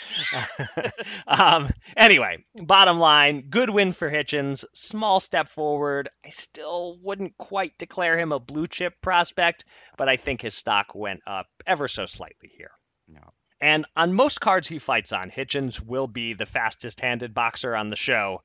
[1.27, 4.63] um, anyway, bottom line, good win for Hitchens.
[4.73, 6.07] Small step forward.
[6.25, 9.65] I still wouldn't quite declare him a blue chip prospect,
[9.97, 12.71] but I think his stock went up ever so slightly here.
[13.09, 13.33] No.
[13.59, 17.89] And on most cards he fights on, Hitchens will be the fastest handed boxer on
[17.89, 18.43] the show.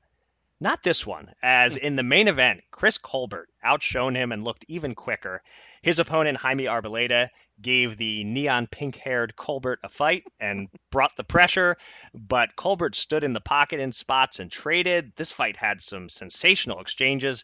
[0.63, 1.83] Not this one, as hmm.
[1.83, 5.41] in the main event, Chris Colbert outshone him and looked even quicker.
[5.81, 11.23] His opponent, Jaime Arboleda, gave the neon pink haired Colbert a fight and brought the
[11.23, 11.77] pressure,
[12.13, 15.15] but Colbert stood in the pocket in spots and traded.
[15.15, 17.43] This fight had some sensational exchanges,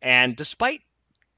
[0.00, 0.80] and despite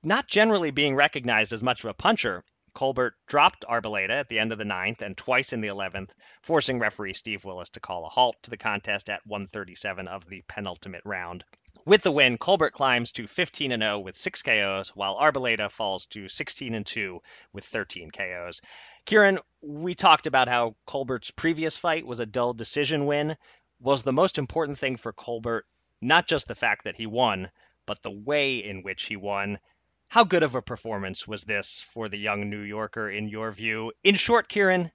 [0.04, 2.44] not generally being recognized as much of a puncher,
[2.76, 6.10] Colbert dropped Arboleda at the end of the ninth and twice in the 11th,
[6.42, 10.42] forcing referee Steve Willis to call a halt to the contest at 137 of the
[10.46, 11.42] penultimate round.
[11.86, 16.28] With the win, Colbert climbs to 15 0 with 6 KOs, while Arboleda falls to
[16.28, 17.22] 16 2
[17.54, 18.60] with 13 KOs.
[19.06, 23.38] Kieran, we talked about how Colbert's previous fight was a dull decision win.
[23.80, 25.64] Was the most important thing for Colbert
[26.02, 27.50] not just the fact that he won,
[27.86, 29.60] but the way in which he won?
[30.08, 33.92] How good of a performance was this for the young New Yorker, in your view?
[34.04, 34.90] In short, Kieran,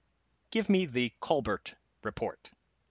[0.50, 2.50] give me the Colbert report.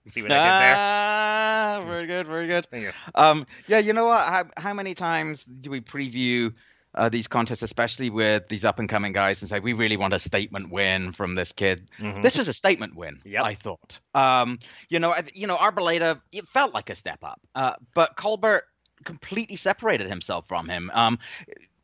[0.10, 0.75] See what I did there?
[0.77, 2.65] Ah, very good, very good.
[2.65, 2.91] Thank you.
[3.13, 4.21] Um, yeah, you know what?
[4.21, 6.53] How, how many times do we preview
[6.95, 10.13] uh, these contests, especially with these up and coming guys, and say we really want
[10.13, 11.88] a statement win from this kid.
[11.99, 12.21] Mm-hmm.
[12.21, 13.43] This was a statement win, yep.
[13.43, 13.99] I thought.
[14.13, 18.63] Um, you know, you know, Arboleda, it felt like a step up, uh, but Colbert
[19.03, 20.91] completely separated himself from him.
[20.93, 21.19] Um,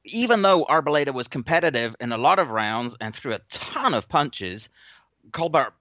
[0.08, 4.10] even though Arboleda was competitive in a lot of rounds and threw a ton of
[4.10, 4.70] punches,
[5.32, 5.74] Colbert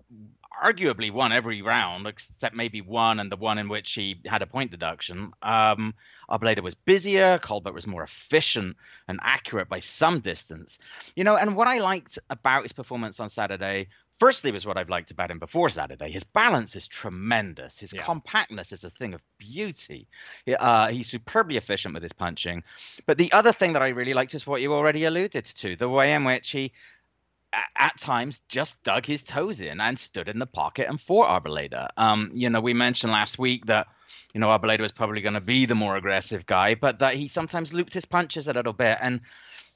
[0.63, 4.47] arguably won every round except maybe one and the one in which he had a
[4.47, 5.33] point deduction.
[5.43, 5.95] Um,
[6.31, 10.79] Arboleda was busier, Colbert was more efficient and accurate by some distance.
[11.15, 14.89] You know, and what I liked about his performance on Saturday firstly was what I've
[14.89, 16.11] liked about him before Saturday.
[16.11, 17.79] His balance is tremendous.
[17.79, 18.03] His yeah.
[18.03, 20.09] compactness is a thing of beauty.
[20.49, 22.63] Uh, he's superbly efficient with his punching.
[23.07, 25.89] But the other thing that I really liked is what you already alluded to the
[25.89, 26.73] way in which he
[27.79, 31.89] at times just dug his toes in and stood in the pocket and fought Arboleda.
[31.97, 33.87] Um, you know, we mentioned last week that
[34.35, 37.29] you know Arboleda was probably going to be the more aggressive guy, but that he
[37.29, 39.21] sometimes looped his punches a little bit and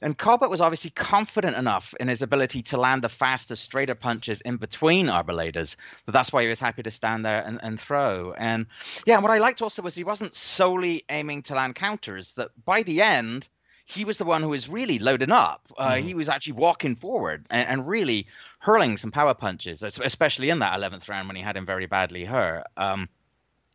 [0.03, 4.41] and Colbert was obviously confident enough in his ability to land the faster, straighter punches
[4.41, 8.33] in between Arboledas that that's why he was happy to stand there and, and throw.
[8.33, 8.67] And
[9.07, 12.51] yeah, and what I liked also was he wasn't solely aiming to land counters, that
[12.65, 13.49] by the end,
[13.85, 15.67] he was the one who was really loading up.
[15.77, 16.03] Uh, mm.
[16.03, 18.27] He was actually walking forward and, and, really
[18.61, 22.25] hurling some power punches, especially in that 11th round when he had him very badly
[22.25, 22.65] hurt.
[22.77, 23.09] Um,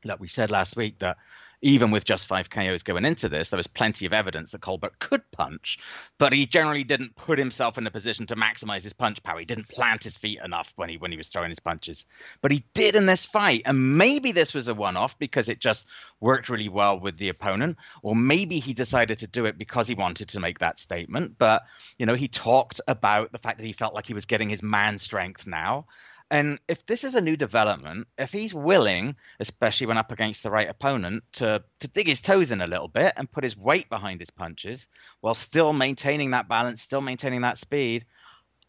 [0.05, 1.17] like we said last week, that
[1.65, 4.99] even with just five KOs going into this, there was plenty of evidence that Colbert
[4.99, 5.79] could punch,
[6.19, 9.39] but he generally didn't put himself in a position to maximize his punch power.
[9.39, 12.05] He didn't plant his feet enough when he when he was throwing his punches,
[12.43, 13.63] but he did in this fight.
[13.65, 15.87] And maybe this was a one-off because it just
[16.19, 19.95] worked really well with the opponent, or maybe he decided to do it because he
[19.95, 21.39] wanted to make that statement.
[21.39, 21.63] But
[21.97, 24.61] you know, he talked about the fact that he felt like he was getting his
[24.61, 25.87] man strength now.
[26.31, 30.49] And if this is a new development, if he's willing, especially when up against the
[30.49, 33.89] right opponent, to to dig his toes in a little bit and put his weight
[33.89, 34.87] behind his punches
[35.21, 38.05] while still maintaining that balance, still maintaining that speed,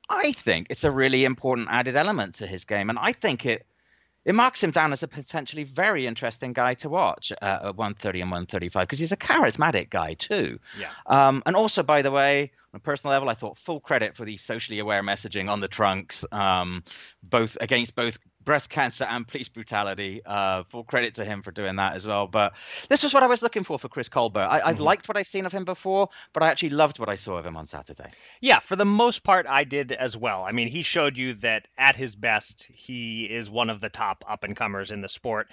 [0.09, 2.91] I think it's a really important added element to his game.
[2.91, 3.67] And I think it
[4.27, 8.21] it marks him down as a potentially very interesting guy to watch uh, at 130
[8.21, 10.59] and 135 because he's a charismatic guy too.
[10.79, 10.91] Yeah.
[11.07, 14.25] Um, and also, by the way, on a personal level, I thought full credit for
[14.25, 16.83] the socially aware messaging on the trunks, um,
[17.23, 20.23] both against both breast cancer and police brutality.
[20.25, 22.27] Uh, full credit to him for doing that as well.
[22.27, 22.55] But
[22.89, 24.41] this was what I was looking for for Chris Colbert.
[24.41, 24.85] I, have mm-hmm.
[24.85, 27.45] liked what I've seen of him before, but I actually loved what I saw of
[27.45, 28.11] him on Saturday.
[28.41, 30.45] Yeah, for the most part, I did as well.
[30.45, 34.25] I mean, he showed you that at his best, he is one of the top
[34.27, 35.49] up and comers in the sport.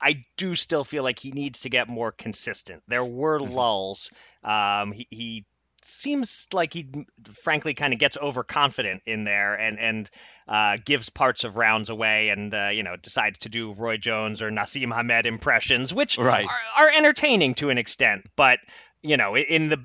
[0.00, 2.82] I do still feel like he needs to get more consistent.
[2.88, 3.52] There were mm-hmm.
[3.52, 4.10] lulls.
[4.42, 5.46] Um, he, he
[5.84, 7.06] seems like he
[7.42, 10.10] frankly kind of gets overconfident in there and and
[10.46, 14.42] uh, gives parts of rounds away and uh, you know decides to do Roy Jones
[14.42, 16.46] or Naseem Hamed impressions, which right.
[16.46, 18.58] are, are entertaining to an extent, but
[19.02, 19.78] you know in the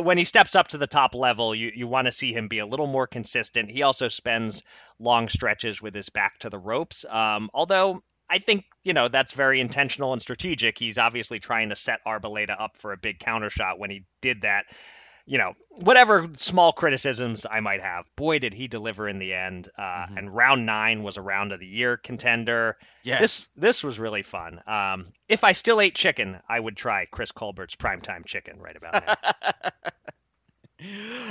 [0.00, 2.58] when he steps up to the top level, you, you want to see him be
[2.58, 3.70] a little more consistent.
[3.70, 4.62] He also spends
[4.98, 7.04] long stretches with his back to the ropes.
[7.08, 10.78] Um, although I think, you know, that's very intentional and strategic.
[10.78, 14.42] He's obviously trying to set Arboleda up for a big counter shot when he did
[14.42, 14.64] that
[15.26, 19.68] you know, whatever small criticisms I might have, boy, did he deliver in the end.
[19.76, 20.18] Uh, mm-hmm.
[20.18, 22.76] And round nine was a round of the year contender.
[23.02, 23.20] Yes.
[23.20, 24.60] This this was really fun.
[24.66, 29.06] Um, if I still ate chicken, I would try Chris Colbert's primetime chicken right about
[29.06, 29.70] now.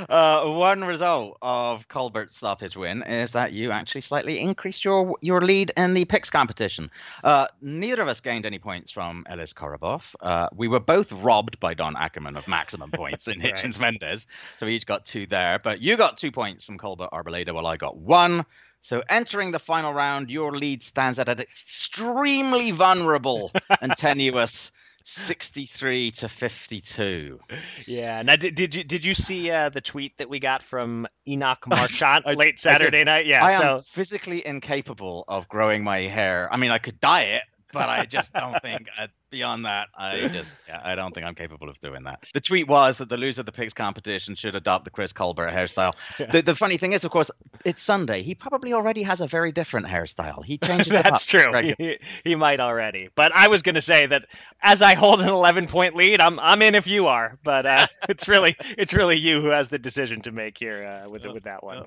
[0.10, 5.42] Uh, one result of Colbert's stoppage win is that you actually slightly increased your your
[5.42, 6.90] lead in the picks competition.
[7.24, 10.16] Uh, neither of us gained any points from Ellis Korobov.
[10.20, 13.94] Uh, we were both robbed by Don Ackerman of maximum points in Hitchens right.
[13.94, 14.26] Mendez,
[14.58, 15.60] so we each got two there.
[15.64, 18.46] But you got two points from Colbert Arboleda, while I got one.
[18.82, 24.72] So entering the final round, your lead stands at an extremely vulnerable and tenuous
[25.08, 27.40] 63 to 52.
[27.86, 28.24] Yeah.
[28.24, 31.64] Now, did, did you did you see uh, the tweet that we got from Enoch
[31.68, 33.28] Marchant late Saturday night?
[33.28, 33.46] Yeah.
[33.46, 33.76] I so...
[33.76, 36.50] am physically incapable of growing my hair.
[36.52, 40.28] I mean, I could dye it, but I just don't think uh, beyond that, I
[40.34, 42.24] just yeah, I don't think I'm capable of doing that.
[42.34, 45.52] The tweet was that the loser of the picks competition should adopt the Chris Colbert
[45.52, 45.94] hairstyle.
[46.18, 46.32] Yeah.
[46.32, 47.30] The, the funny thing is, of course,
[47.66, 48.24] it's Sunday.
[48.24, 50.46] He probably already has a very different hairstyle.
[50.46, 50.94] He changes.
[50.94, 51.04] That.
[51.04, 51.52] That's true.
[51.78, 53.10] He, he, might already.
[53.16, 54.26] But I was going to say that
[54.62, 57.38] as I hold an 11 point lead, I'm I'm in if you are.
[57.44, 61.10] But uh, it's really it's really you who has the decision to make here uh,
[61.10, 61.86] with with that one.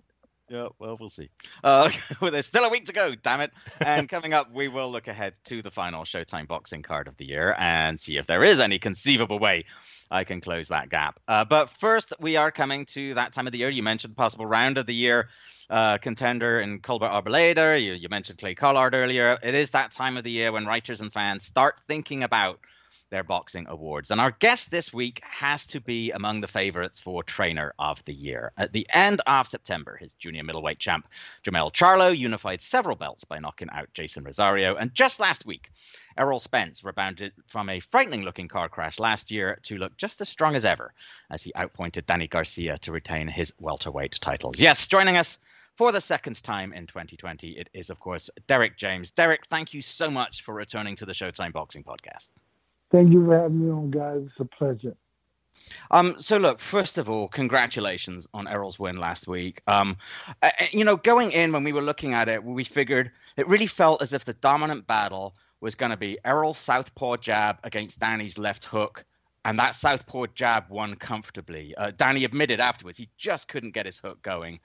[0.48, 1.28] Yeah, well, we'll see.
[1.62, 3.52] Uh, well, there's still a week to go, damn it.
[3.84, 7.26] And coming up, we will look ahead to the final Showtime boxing card of the
[7.26, 9.66] year and see if there is any conceivable way
[10.10, 11.20] I can close that gap.
[11.28, 13.68] Uh, but first, we are coming to that time of the year.
[13.68, 15.28] You mentioned the possible round of the year
[15.68, 17.82] uh, contender in Colbert Arboleda.
[17.82, 19.38] You, you mentioned Clay Collard earlier.
[19.42, 22.58] It is that time of the year when writers and fans start thinking about
[23.10, 24.10] their boxing awards.
[24.10, 28.12] And our guest this week has to be among the favorites for Trainer of the
[28.12, 28.52] Year.
[28.56, 31.08] At the end of September, his junior middleweight champ,
[31.44, 34.76] Jermell Charlo, unified several belts by knocking out Jeison Rosario.
[34.76, 35.70] And just last week,
[36.16, 40.28] Errol Spence rebounded from a frightening looking car crash last year to look just as
[40.28, 40.92] strong as ever
[41.30, 44.58] as he outpointed Danny Garcia to retain his welterweight titles.
[44.58, 45.38] Yes, joining us
[45.76, 49.12] for the second time in 2020, it is, of course, Derek James.
[49.12, 52.26] Derek, thank you so much for returning to the Showtime Boxing Podcast.
[52.90, 54.22] Thank you for having me on, guys.
[54.24, 54.96] It's a pleasure.
[55.90, 59.60] Um, so look, first of all, congratulations on Errol's win last week.
[59.66, 59.96] Um,
[60.42, 63.66] uh, you know, going in when we were looking at it, we figured it really
[63.66, 68.38] felt as if the dominant battle was going to be Errol's southpaw jab against Danny's
[68.38, 69.04] left hook,
[69.44, 71.74] and that southpaw jab won comfortably.
[71.76, 74.60] Uh, Danny admitted afterwards he just couldn't get his hook going.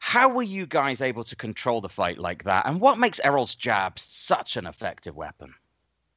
[0.00, 3.54] How were you guys able to control the fight like that, and what makes Errol's
[3.54, 5.54] jab such an effective weapon?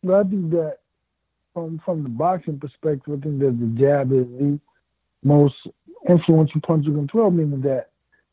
[0.04, 0.78] Well, I think that
[1.54, 4.60] from from the boxing perspective, I think that the jab is the
[5.24, 5.56] most
[6.08, 7.90] influential punch you can throw, meaning that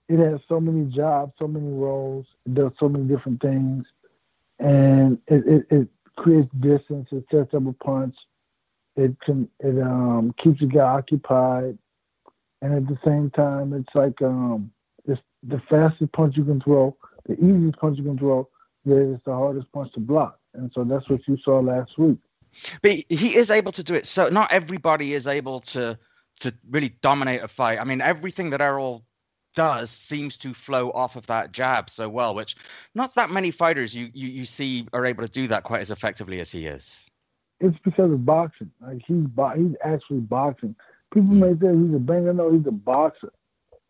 [0.09, 3.85] it has so many jobs, so many roles, it does so many different things,
[4.59, 8.15] and it, it, it creates distance, it sets up a punch,
[8.97, 11.79] it can it um keeps the guy occupied,
[12.63, 14.71] and at the same time, it's like um
[15.07, 18.49] it's the fastest punch you can throw, the easiest punch you can throw,
[18.85, 22.19] yet it's the hardest punch to block, and so that's what you saw last week.
[22.83, 24.07] But he, is able to do it.
[24.07, 25.99] So not everybody is able to
[26.41, 27.81] to really dominate a fight.
[27.81, 29.05] I mean, everything that Errol
[29.55, 32.55] does seems to flow off of that jab so well, which
[32.95, 35.91] not that many fighters you, you, you see are able to do that quite as
[35.91, 37.05] effectively as he is.
[37.61, 38.71] It's because of boxing.
[38.81, 40.77] Like he's bo- he's actually boxing.
[41.13, 42.33] People may say he's a banger.
[42.33, 43.33] No, he's a boxer.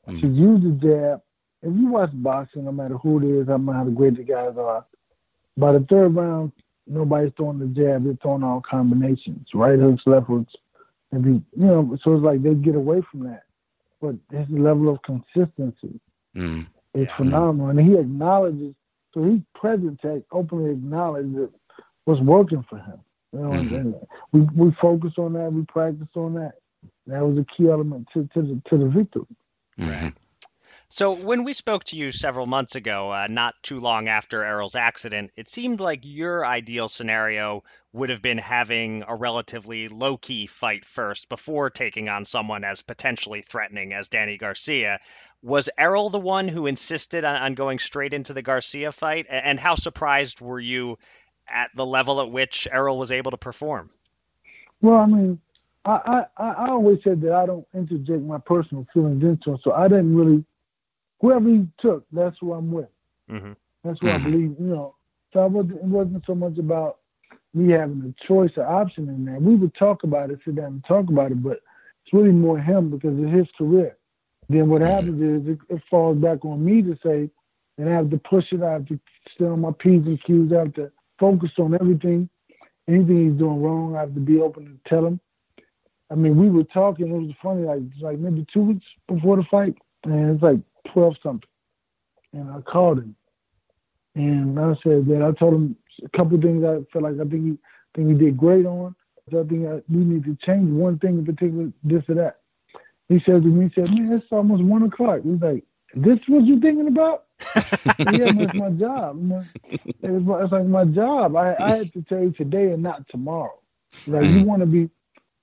[0.08, 0.20] Mm.
[0.22, 1.20] To use the jab,
[1.62, 4.56] if you watch boxing, no matter who it is, no matter how great the guys
[4.56, 4.86] are,
[5.56, 6.52] by the third round,
[6.88, 8.04] nobody's throwing the jab.
[8.04, 10.54] They're throwing all combinations, right hooks, left hooks,
[11.12, 11.98] and be, you know.
[12.02, 13.44] So it's like they get away from that
[14.00, 16.00] but his level of consistency
[16.36, 16.66] mm.
[16.94, 17.70] is phenomenal.
[17.70, 18.74] And he acknowledges,
[19.12, 21.50] so he's present to openly acknowledge that
[22.04, 23.00] what's working for him.
[23.32, 23.92] You know, mm-hmm.
[24.32, 26.54] we we focus on that, we practice on that.
[27.06, 29.26] That was a key element to to the to the victory.
[29.76, 30.14] Right.
[30.90, 34.74] So, when we spoke to you several months ago, uh, not too long after Errol's
[34.74, 40.46] accident, it seemed like your ideal scenario would have been having a relatively low key
[40.46, 44.98] fight first before taking on someone as potentially threatening as Danny Garcia.
[45.42, 49.26] Was Errol the one who insisted on, on going straight into the Garcia fight?
[49.28, 50.98] And how surprised were you
[51.46, 53.90] at the level at which Errol was able to perform?
[54.80, 55.38] Well, I mean,
[55.84, 59.72] I, I, I always said that I don't interject my personal feelings into it, so
[59.72, 60.44] I didn't really
[61.20, 62.88] whoever he took, that's who I'm with.
[63.30, 63.52] Mm-hmm.
[63.84, 64.12] That's what.
[64.12, 64.56] I believe.
[64.58, 64.94] You know,
[65.32, 66.98] so wasn't, it wasn't so much about
[67.54, 69.40] me having a choice or option in that.
[69.40, 71.60] We would talk about it, sit down and talk about it, but
[72.04, 73.96] it's really more him because of his career.
[74.48, 74.90] Then what mm-hmm.
[74.90, 77.30] happens is it, it, falls back on me to say,
[77.76, 78.62] and I have to push it.
[78.62, 78.98] I have to
[79.34, 80.52] stay on my p's and q's.
[80.52, 82.28] I have to focus on everything.
[82.88, 85.20] Anything he's doing wrong, I have to be open to tell him.
[86.10, 87.08] I mean, we were talking.
[87.08, 90.60] It was funny, like like maybe two weeks before the fight, and it's like
[90.92, 91.48] twelve something,
[92.32, 93.16] and I called him,
[94.14, 97.44] and I said that I told him a couple things I felt like I think
[97.44, 97.58] he
[97.94, 98.94] think he did great on.
[99.30, 102.40] So I think I, we need to change one thing in particular, this or that.
[103.08, 106.44] He said to me, he said, "Man, it's almost one o'clock." He's like, "This what
[106.44, 107.24] you thinking about?"
[107.98, 109.46] yeah, man, it's my job.
[109.64, 111.36] It's, my, it's like my job.
[111.36, 113.58] I, I had to tell you today and not tomorrow.
[114.06, 114.44] Like you mm.
[114.44, 114.90] want to be,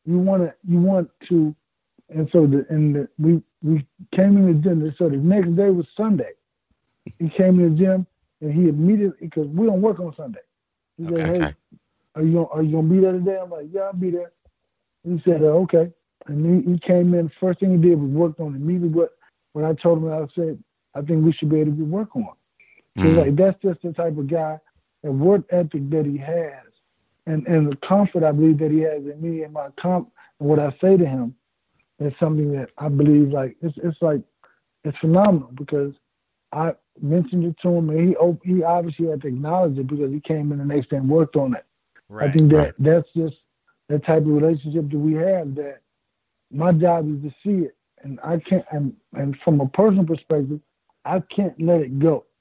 [0.05, 1.55] you want to, you want to
[2.09, 4.95] and so the and the, we we came in the gym.
[4.97, 6.31] So the next day was Sunday.
[7.17, 8.07] He came in the gym
[8.41, 10.39] and he immediately because we don't work on Sunday.
[10.97, 11.55] He okay, said, "Hey, okay.
[12.15, 14.31] are you are you gonna be there today?" I'm like, "Yeah, I'll be there."
[15.03, 15.91] He said, uh, "Okay."
[16.27, 17.31] And he, he came in.
[17.39, 19.17] First thing he did was worked on immediately what
[19.53, 22.29] when I told him I said I think we should be able to work on.
[22.97, 24.59] So mm like that's just the type of guy
[25.03, 26.67] and work ethic that he has,
[27.25, 30.49] and and the comfort I believe that he has in me and my comp and
[30.49, 31.35] what I say to him
[31.99, 34.21] it's something that I believe like it's it's like
[34.83, 35.93] it's phenomenal because
[36.51, 40.19] I mentioned it to him and he he obviously had to acknowledge it because he
[40.19, 41.65] came in the next day and worked on it.
[42.09, 42.73] Right, I think that right.
[42.79, 43.35] that's just
[43.89, 45.81] the type of relationship that we have that
[46.51, 50.59] my job is to see it and I can't and and from a personal perspective,
[51.03, 52.25] I can't let it go.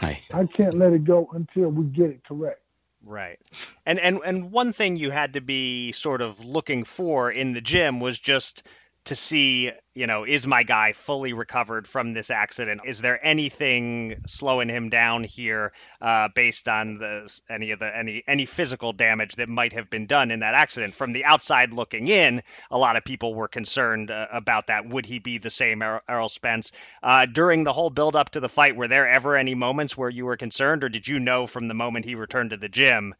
[0.00, 0.22] Right.
[0.32, 2.61] I can't let it go until we get it correct.
[3.04, 3.38] Right.
[3.84, 7.60] And and and one thing you had to be sort of looking for in the
[7.60, 8.62] gym was just
[9.04, 12.82] to see, you know, is my guy fully recovered from this accident?
[12.84, 18.22] Is there anything slowing him down here, uh, based on the any of the any
[18.28, 20.94] any physical damage that might have been done in that accident?
[20.94, 24.88] From the outside looking in, a lot of people were concerned uh, about that.
[24.88, 26.70] Would he be the same er- Errol Spence
[27.02, 28.76] uh, during the whole build up to the fight?
[28.76, 31.74] Were there ever any moments where you were concerned, or did you know from the
[31.74, 33.14] moment he returned to the gym?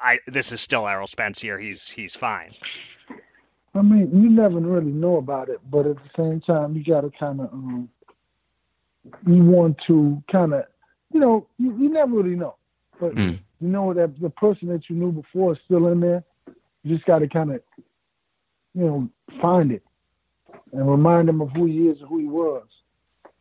[0.00, 1.58] I, this is still Errol Spence here.
[1.58, 2.54] He's he's fine.
[3.76, 7.02] I mean, you never really know about it, but at the same time, you got
[7.02, 7.88] to kind of, um,
[9.26, 10.64] you want to kind of,
[11.12, 12.56] you know, you, you never really know,
[12.98, 13.38] but mm.
[13.60, 16.24] you know that the person that you knew before is still in there.
[16.82, 17.60] You just got to kind of,
[18.74, 19.08] you know,
[19.42, 19.82] find it
[20.72, 22.64] and remind him of who he is and who he was,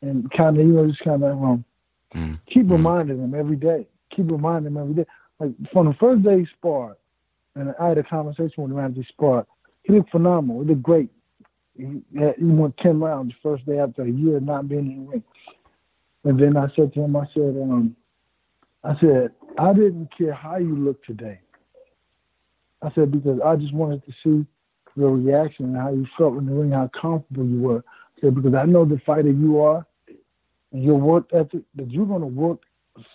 [0.02, 1.66] and kind of, you know, just kind of um,
[2.14, 2.40] mm.
[2.52, 2.72] keep mm.
[2.72, 3.88] reminding him every day.
[4.14, 5.06] Keep reminding him every day.
[5.40, 6.98] Like from the first day he sparred,
[7.56, 9.46] and I had a conversation with him after he sparred
[9.86, 10.62] he looked phenomenal.
[10.62, 11.10] He looked great.
[11.78, 15.12] He, he went 10 rounds the first day after a year not being in the
[15.12, 15.24] ring.
[16.24, 17.96] And then I said to him, I said, um,
[18.84, 21.40] I said, I didn't care how you look today.
[22.82, 24.46] I said, because I just wanted to see
[24.96, 27.84] your reaction and how you felt in the ring, how comfortable you were.
[28.18, 29.86] I said, because I know the fighter you are
[30.72, 32.60] your work ethic, that you're going to work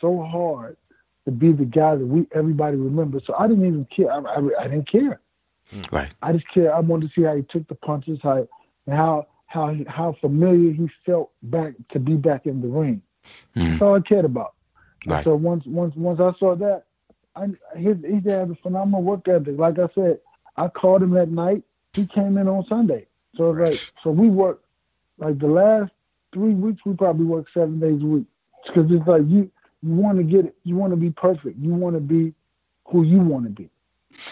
[0.00, 0.76] so hard
[1.24, 3.22] to be the guy that we everybody remembers.
[3.26, 4.11] So I didn't even care.
[4.11, 5.20] I, I, I didn't care.
[5.92, 6.12] Right.
[6.22, 6.74] I just care.
[6.74, 8.48] I wanted to see how he took the punches, how
[8.86, 13.02] and how how how familiar he felt back to be back in the ring.
[13.56, 13.70] Mm.
[13.70, 14.54] That's all I cared about.
[15.06, 15.24] Right.
[15.24, 16.84] So once once once I saw that,
[17.36, 17.46] I,
[17.76, 19.58] his, he had a phenomenal work ethic.
[19.58, 20.20] Like I said,
[20.56, 21.62] I called him that night.
[21.94, 23.06] He came in on Sunday.
[23.36, 24.64] So it's like, so we worked
[25.18, 25.92] like the last
[26.32, 26.80] three weeks.
[26.84, 28.26] We probably worked seven days a week
[28.66, 29.50] because it's like you
[29.82, 30.56] you want to get it.
[30.64, 31.58] You want to be perfect.
[31.58, 32.34] You want to be
[32.86, 33.70] who you want to be,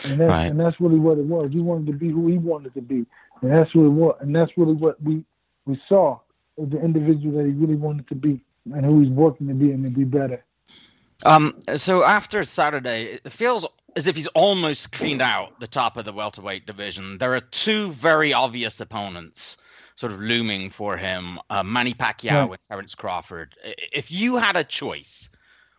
[0.05, 0.47] and that's Right.
[0.47, 1.51] and that's really what it was.
[1.53, 3.07] He wanted to be who he wanted to be,
[3.43, 5.25] and that's really what and that's really what we
[5.67, 6.19] we saw
[6.63, 8.41] as the individual that he really wanted to be,
[8.73, 10.45] and who he's working to be and to be better.
[11.25, 13.67] Um, so after Saturday, it feels
[13.97, 17.19] as if he's almost cleaned out the top of the welterweight division.
[17.19, 19.57] There are two very obvious opponents
[19.97, 22.45] sort of looming for him: uh, Manny Pacquiao Yeah.
[22.45, 23.55] and Terence Crawford.
[23.93, 25.29] If you had a choice,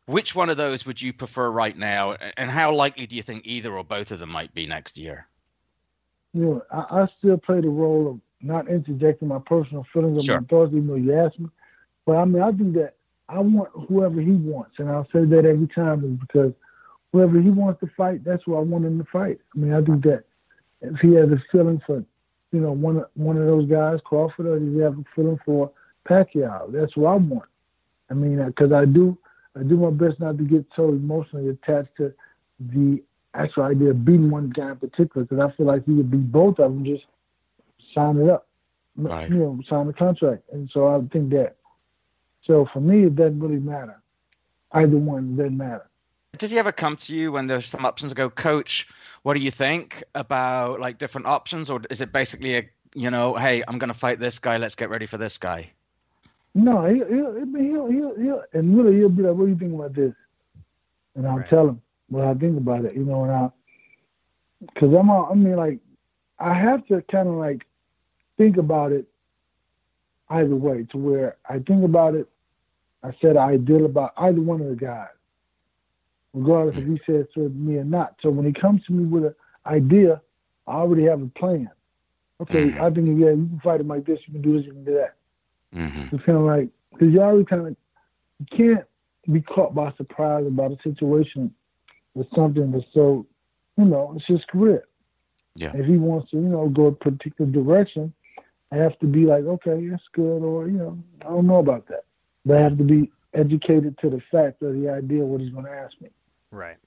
[0.09, 3.43] which one of those would you prefer right now, and how likely do you think
[3.45, 5.27] either or both of them might be next year?
[6.33, 10.41] Yeah, I, I still play the role of not interjecting my personal feelings or Sure.
[10.41, 11.49] my thoughts, even though you asked me.
[12.05, 12.95] But I mean, I do that
[13.29, 16.51] I want whoever he wants, and I'll say that every time because
[17.13, 19.39] whoever he wants to fight, that's who I want him to fight.
[19.55, 20.23] I mean, I do that
[20.81, 22.03] if he has a feeling for,
[22.51, 25.39] you know, one of one of those guys, Crawford, or does he have a feeling
[25.45, 25.71] for
[26.09, 26.71] Pacquiao?
[26.71, 27.49] That's what I want.
[28.09, 29.15] I mean, uh, because I do,
[29.57, 32.13] I do my best not to get so emotionally attached to
[32.59, 33.01] the
[33.33, 36.31] actual idea of beating one guy in particular, because I feel like he would beat
[36.31, 37.05] both of them, just
[37.93, 38.47] sign it up,
[38.95, 39.29] Right.
[39.29, 40.43] you know, sign the contract.
[40.51, 41.55] And so I think that.
[42.43, 44.01] So for me, it doesn't really matter.
[44.71, 45.87] Either one doesn't matter.
[46.37, 48.87] Does he ever come to you when there's some options and go, Coach,
[49.23, 53.35] what do you think about like different options, or is it basically a you know,
[53.35, 55.69] hey, I'm gonna fight this guy, let's get ready for this guy?
[56.63, 59.73] No, he, he'll, he'll, he'll, he'll, and really, he'll be like, "What do you think
[59.73, 60.13] about this?"
[61.15, 63.49] And I'll tell him what I think about it, you know, and I,
[64.61, 65.79] because I'm, all, I mean, like,
[66.39, 67.65] I have to kind of like
[68.37, 69.07] think about it
[70.29, 72.27] either way, to where I think about it.
[73.03, 75.07] I said I ideal about either one of the guys,
[76.33, 78.15] regardless if he says to me or not.
[78.21, 79.35] So when he comes to me with an
[79.65, 80.21] idea,
[80.67, 81.69] I already have a plan.
[82.41, 82.81] Okay, mm-hmm.
[82.81, 84.83] I think yeah, you can fight him like this, you can do this, you can
[84.83, 85.15] do that.
[85.75, 86.15] Mm-hmm.
[86.15, 87.75] It's kind of like because you already kind of
[88.39, 88.85] you can't
[89.31, 91.53] be caught by surprise about a situation
[92.15, 93.25] with something that's so
[93.77, 94.85] you know it's his career.
[95.55, 95.71] Yeah.
[95.73, 98.13] If he wants to you know go a particular direction,
[98.71, 101.87] I have to be like okay that's good or you know I don't know about
[101.89, 102.05] that,
[102.45, 105.65] but I have to be educated to the fact or the idea what he's going
[105.65, 106.09] to ask me.
[106.51, 106.77] Right.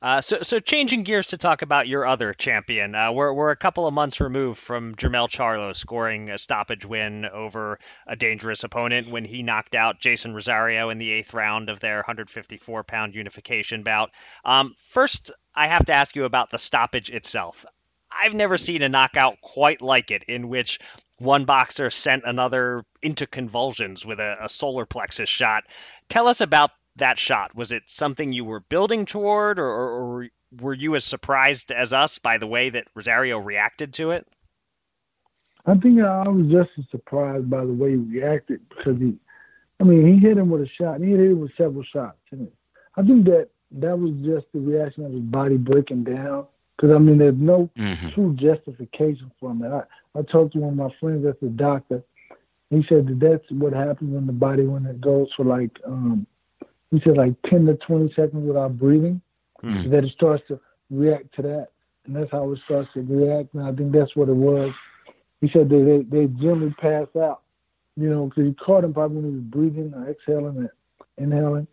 [0.00, 3.56] Uh, so, so changing gears to talk about your other champion, uh, we're we're a
[3.56, 9.10] couple of months removed from Jermell Charlo scoring a stoppage win over a dangerous opponent
[9.10, 14.12] when he knocked out Jeison Rosario in the eighth round of their 154-pound unification bout.
[14.44, 17.66] Um, first, I have to ask you about the stoppage itself.
[18.10, 20.78] I've never seen a knockout quite like it, in which
[21.16, 25.64] one boxer sent another into convulsions with a, a solar plexus shot.
[26.08, 27.54] Tell us about that shot.
[27.54, 29.90] Was it something you were building toward, or, or,
[30.22, 30.28] or
[30.60, 34.26] were you as surprised as us by the way that Rosario reacted to it?
[35.66, 39.14] I think I was just as surprised by the way he reacted because he,
[39.80, 42.18] I mean, he hit him with a shot and he hit him with several shots.
[42.30, 42.50] And
[42.96, 46.46] I think that that was just the reaction of his body breaking down.
[46.76, 47.70] Because I mean, there's no
[48.14, 49.62] true justification for him.
[49.62, 49.82] I
[50.18, 52.02] I talked to one of my friends that's a doctor.
[52.70, 56.26] He said that that's what happens in the body when it goes for like, um,
[56.90, 59.20] he said like 10 to 20 seconds without breathing.
[59.90, 60.60] That it starts to
[60.90, 61.68] react to that,
[62.06, 63.54] and that's how it starts to react.
[63.54, 64.72] And I think that's what it was.
[65.40, 67.42] He said they they, they generally pass out,
[67.96, 70.70] you know, because he caught him probably when he was breathing or exhaling and
[71.16, 71.66] inhaling,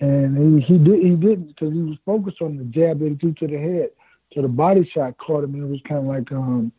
[0.00, 3.14] and he he did he didn't because he was focused on the jab that he
[3.14, 3.90] threw to the head.
[4.34, 6.70] So the body shot caught him, and it was kind of like um,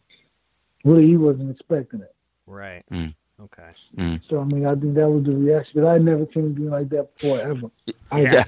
[0.86, 2.16] really he wasn't expecting it.
[2.46, 2.84] Right.
[2.92, 3.16] Mm.
[3.44, 3.72] Okay.
[4.30, 5.72] So I mean, I think that was the reaction.
[5.76, 7.72] Because I had never seen anything like that before ever.
[8.12, 8.44] I- Yeah.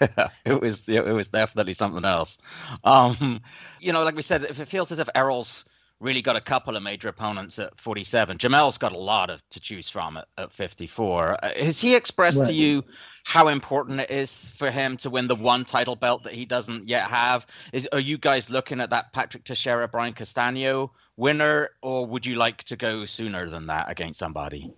[0.44, 2.38] it was it was definitely something else.
[2.84, 3.40] Um,
[3.80, 5.64] you know, like we said, if it feels as if Errol's
[5.98, 9.58] really got a couple of major opponents at 47, Jermell's got a lot of to
[9.58, 11.44] choose from at, at 54.
[11.44, 12.84] Uh, has he expressed to you
[13.24, 16.88] how important it is for him to win the one title belt that he doesn't
[16.88, 17.44] yet have?
[17.72, 22.36] Is are you guys looking at that Patrick Teixeira Brian Castano winner, or would you
[22.36, 24.72] like to go sooner than that against somebody?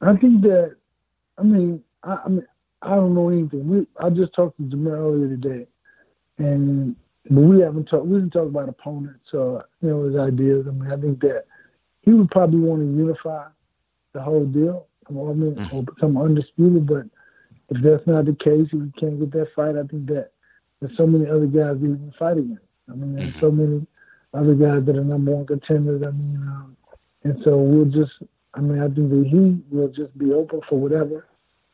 [0.00, 0.76] I think that,
[1.38, 2.46] I mean, I, I mean,
[2.82, 3.68] I don't know anything.
[3.68, 5.66] We, I just talked to Jamal earlier today,
[6.38, 6.94] and
[7.28, 8.06] but we haven't talked.
[8.06, 10.66] We didn't talk about opponents or you know his ideas.
[10.66, 11.44] I mean, I think that
[12.00, 13.46] he would probably want to unify
[14.14, 14.86] the whole deal.
[15.08, 15.76] I mean, mm-hmm.
[15.76, 16.86] or become undisputed.
[16.86, 17.06] But
[17.68, 20.30] if that's not the case, if he can't get that fight, I think that
[20.80, 22.62] there's so many other guys that he can fight against.
[22.90, 23.58] I mean, there's so mm-hmm.
[23.58, 23.86] many
[24.32, 26.02] other guys that are number one contenders.
[26.02, 26.76] I mean, um,
[27.24, 28.12] and so we'll just.
[28.52, 31.26] I mean, I think that he will just be open for whatever,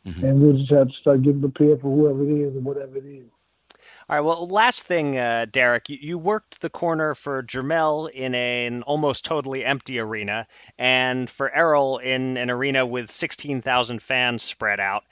[0.04, 3.06] and we'll just have to start getting prepared for whoever it is and whatever it
[3.06, 3.26] is.
[4.08, 4.20] All right.
[4.20, 8.82] Well, last thing, uh, Derek, you, you, worked the corner for Jermell in a, an
[8.82, 10.46] almost totally empty arena,
[10.78, 15.02] and for Errol in an arena with 16,000 fans spread out.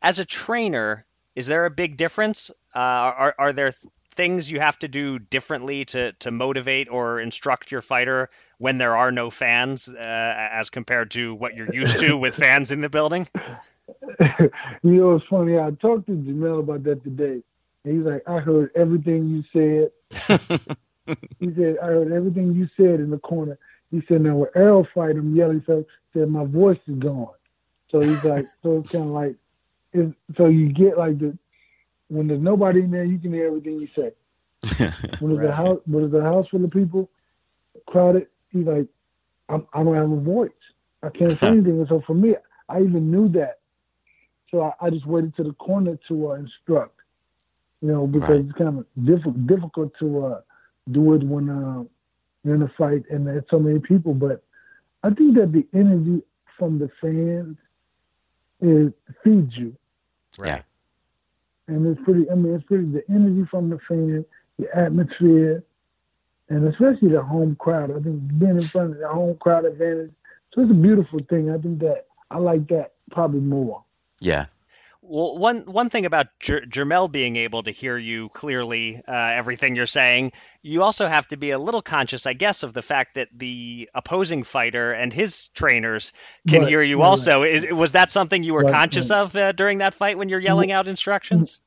[0.00, 2.50] As a trainer, is there a big difference?
[2.74, 3.72] Uh, are, are there
[4.18, 8.96] things you have to do differently to, to motivate or instruct your fighter when there
[8.96, 12.90] are no fans, uh, as compared to what you're used to with fans in the
[12.90, 13.26] building?
[14.20, 14.50] you
[14.82, 15.58] know, it's funny.
[15.58, 17.42] I talked to Jermell about that today
[17.84, 19.90] he's like, I heard everything you said.
[21.38, 23.58] he said, I heard everything you said in the corner.
[23.90, 27.28] He said, now when Errol fight him, yelling, so said my voice is gone.
[27.90, 29.36] So he's like, so it's kind of like,
[30.36, 31.36] so you get like the
[32.08, 34.12] when there's nobody in there, you can hear everything you say.
[35.20, 35.50] when there's right.
[35.50, 37.10] a house, when there's a house full of people,
[37.86, 38.86] crowded, he's like,
[39.48, 40.50] I'm, I don't have a voice.
[41.02, 41.78] I can't say anything.
[41.78, 42.36] And so for me,
[42.68, 43.60] I even knew that.
[44.50, 46.98] So I, I just waited to the corner to uh, instruct
[47.80, 48.40] you know, because right.
[48.40, 50.40] it's kind of diff- difficult to uh,
[50.90, 51.84] do it when uh,
[52.44, 54.14] you're in a fight and there's so many people.
[54.14, 54.42] But
[55.02, 56.22] I think that the energy
[56.58, 57.56] from the fans
[58.60, 58.92] is
[59.22, 59.76] feeds you.
[60.36, 60.62] Right.
[61.68, 62.30] And it's pretty.
[62.30, 62.86] I mean, it's pretty.
[62.86, 64.24] The energy from the fans,
[64.58, 65.62] the atmosphere,
[66.48, 67.90] and especially the home crowd.
[67.90, 70.12] I think being in front of the home crowd advantage.
[70.52, 71.50] So it's a beautiful thing.
[71.50, 73.84] I think that I like that probably more.
[74.20, 74.46] Yeah.
[75.08, 79.74] Well, one one thing about Jer- Jermell being able to hear you clearly, uh, everything
[79.74, 83.14] you're saying, you also have to be a little conscious, I guess, of the fact
[83.14, 86.12] that the opposing fighter and his trainers
[86.46, 87.42] can right, hear you right, also.
[87.42, 87.54] Right.
[87.54, 90.72] Is was that something you were conscious of uh, during that fight when you're yelling
[90.72, 91.60] out instructions?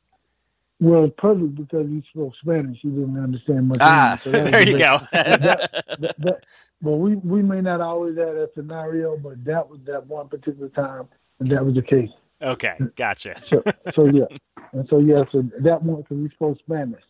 [0.79, 2.77] Well, it's perfect because he spoke Spanish.
[2.81, 3.79] He didn't understand much.
[3.81, 4.99] Ah, so there you go.
[5.11, 6.43] that, that, that,
[6.81, 10.69] but we we may not always have that scenario, but that was that one particular
[10.69, 11.07] time,
[11.39, 12.09] and that was the case.
[12.41, 13.41] Okay, gotcha.
[13.45, 13.63] so,
[13.93, 14.25] so yeah,
[14.73, 17.03] and so yeah, so that one because we spoke Spanish.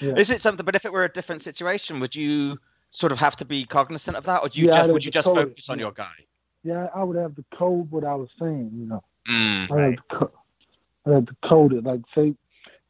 [0.00, 0.14] Yeah.
[0.16, 0.64] Is it something?
[0.64, 2.58] But if it were a different situation, would you
[2.90, 5.10] sort of have to be cognizant of that, or do you yeah, just would you
[5.10, 6.12] just focus on your guy?
[6.62, 8.70] Yeah, I would have to code what I was saying.
[8.74, 11.84] You know, mm, I had to, co- to code it.
[11.84, 12.34] Like say,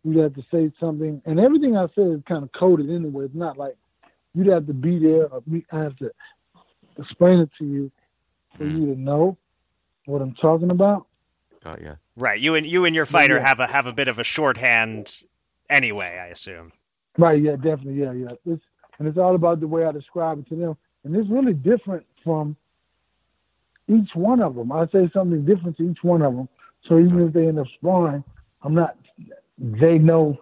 [0.05, 3.25] you have to say something, and everything I said is kind of coded anyway.
[3.25, 3.77] It's not like
[4.35, 6.11] you'd have to be there, or me, I have to
[6.99, 7.91] explain it to you
[8.57, 8.81] for mm.
[8.81, 9.39] you to know
[10.07, 11.07] what I'm talking about.
[11.65, 11.97] Got you.
[12.15, 12.39] Right.
[12.39, 13.49] You and you and your fighter yeah.
[13.49, 15.23] have a have a bit of a shorthand
[15.71, 16.73] anyway, I assume.
[17.17, 17.43] Right.
[17.43, 17.57] Yeah.
[17.57, 17.95] Definitely.
[17.95, 18.13] Yeah.
[18.13, 18.53] Yeah.
[18.53, 18.63] It's,
[18.99, 22.07] and it's all about the way I describe it to them, and it's really different
[22.23, 22.57] from
[23.89, 24.71] each one of them.
[24.71, 26.49] I say something different to each one of them.
[26.87, 28.23] So even if they end up sparring,
[28.63, 28.97] I'm not.
[29.59, 30.39] They know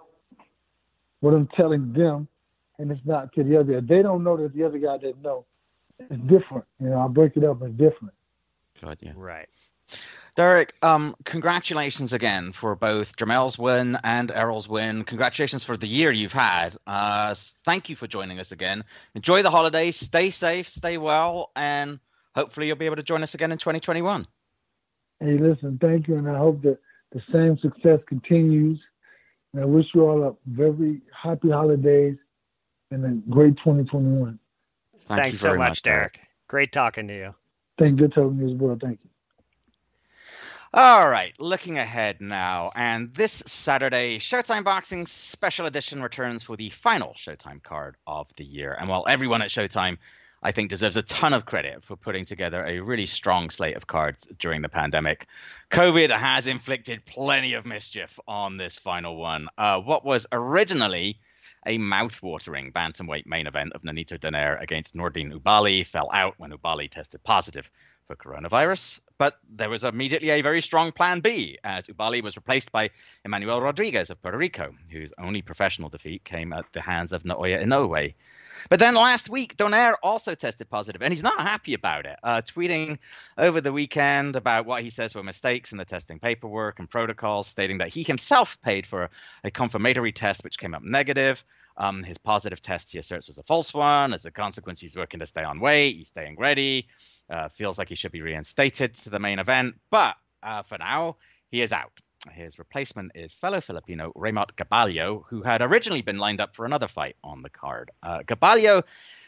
[1.20, 2.26] what I'm telling them,
[2.78, 3.80] and it's not to the other.
[3.80, 5.44] They don't know that the other guy didn't know.
[5.98, 6.64] It's different.
[6.80, 7.62] You know, I break it up.
[7.62, 8.14] It's different.
[8.80, 9.12] Got you.
[9.14, 9.48] Right.
[10.34, 15.04] Derek, um, congratulations again for both Jermell's win and Errol's win.
[15.04, 16.76] Congratulations for the year you've had.
[16.86, 17.34] Uh,
[17.66, 18.82] thank you for joining us again.
[19.14, 19.96] Enjoy the holidays.
[19.96, 22.00] Stay safe, stay well, and
[22.34, 24.26] hopefully you'll be able to join us again in 2021.
[25.20, 26.78] Hey, listen, thank you, and I hope that
[27.12, 28.80] the same success continues.
[29.52, 32.16] And I wish you all a very happy holidays
[32.90, 34.38] and a great 2021.
[35.04, 36.14] Thank Thanks so much, much Derek.
[36.14, 36.28] Derek.
[36.48, 37.34] Great talking to you.
[37.78, 38.08] Thank you.
[38.08, 38.78] Good talking to you as well.
[38.80, 39.11] Thank you.
[40.74, 46.70] All right, looking ahead now, and this Saturday, Showtime Boxing Special Edition returns for the
[46.70, 48.74] final Showtime card of the year.
[48.80, 49.98] And while everyone at Showtime,
[50.42, 53.86] I think, deserves a ton of credit for putting together a really strong slate of
[53.86, 55.26] cards during the pandemic,
[55.72, 59.48] COVID has inflicted plenty of mischief on this final one.
[59.58, 61.18] Uh, what was originally
[61.66, 66.90] a mouth-watering bantamweight main event of Nonito Donaire against Nordine Oubaali fell out when Oubaali
[66.90, 67.70] tested positive
[68.06, 69.00] for coronavirus.
[69.18, 72.90] But there was immediately a very strong plan B, as Oubaali was replaced by
[73.24, 77.62] Emmanuel Rodriguez of Puerto Rico, whose only professional defeat came at the hands of Naoya
[77.62, 78.14] Inoue.
[78.68, 82.18] But then last week, Donaire also tested positive, and he's not happy about it.
[82.22, 82.98] Uh, tweeting
[83.38, 87.46] over the weekend about what he says were mistakes in the testing paperwork and protocols,
[87.46, 89.10] stating that he himself paid for
[89.44, 91.44] a confirmatory test which came up negative.
[91.82, 94.14] Um, his positive test, he asserts, was a false one.
[94.14, 95.96] As a consequence, he's working to stay on weight.
[95.96, 96.86] He's staying ready.
[97.28, 100.14] Uh, feels like he should be reinstated to the main event, but
[100.44, 101.16] uh, for now,
[101.50, 101.92] he is out.
[102.30, 106.86] His replacement is fellow Filipino Reymart Gaballo, who had originally been lined up for another
[106.86, 107.90] fight on the card.
[108.00, 108.22] Uh,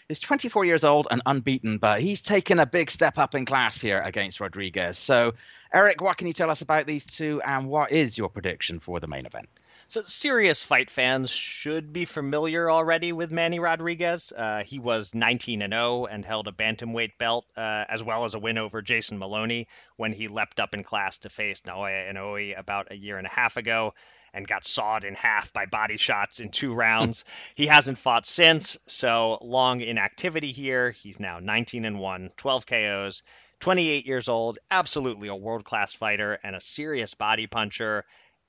[0.08, 3.80] is 24 years old and unbeaten, but he's taken a big step up in class
[3.80, 4.96] here against Rodriguez.
[4.96, 5.32] So,
[5.72, 9.00] Eric, what can you tell us about these two, and what is your prediction for
[9.00, 9.48] the main event?
[9.86, 14.32] So, serious fight fans should be familiar already with Manny Rodriguez.
[14.32, 18.34] Uh, he was 19 and 0 and held a bantamweight belt, uh, as well as
[18.34, 22.58] a win over Jason Moloney when he leapt up in class to face Naoya Inoue
[22.58, 23.94] about a year and a half ago.
[24.32, 27.24] and got sawed in half by body shots in two rounds.
[27.54, 30.90] he hasn't fought since, so long inactivity here.
[30.90, 33.22] He's now 19 and 1, 12 KOs,
[33.60, 38.04] 28 years old, absolutely a world class fighter and a serious body puncher.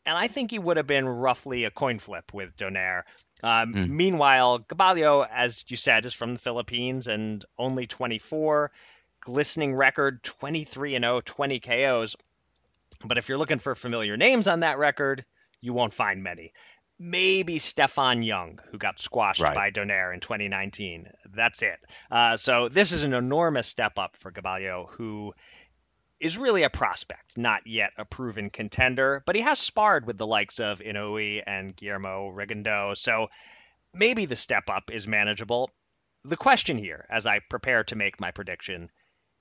[0.05, 3.03] And I think he would have been roughly a coin flip with Donaire.
[3.43, 3.89] Um, mm.
[3.89, 8.71] Meanwhile, Gaballo, as you said, is from the Philippines and only 24.
[9.21, 12.15] Glistening record 23 and 0, 20 KOs.
[13.03, 15.25] But if you're looking for familiar names on that record,
[15.61, 16.53] you won't find many.
[16.97, 19.53] Maybe Stephon Young, who got squashed right.
[19.53, 21.09] by Donaire in 2019.
[21.33, 21.77] That's it.
[22.09, 25.33] Uh, so this is an enormous step up for Gaballo, who
[26.19, 30.27] is really a prospect, not yet a proven contender, but he has sparred with the
[30.27, 33.27] likes of Inoue and Guillermo Rigondeaux, so
[33.93, 35.69] maybe the step up is manageable.
[36.23, 38.89] The question here, as I prepare to make my prediction,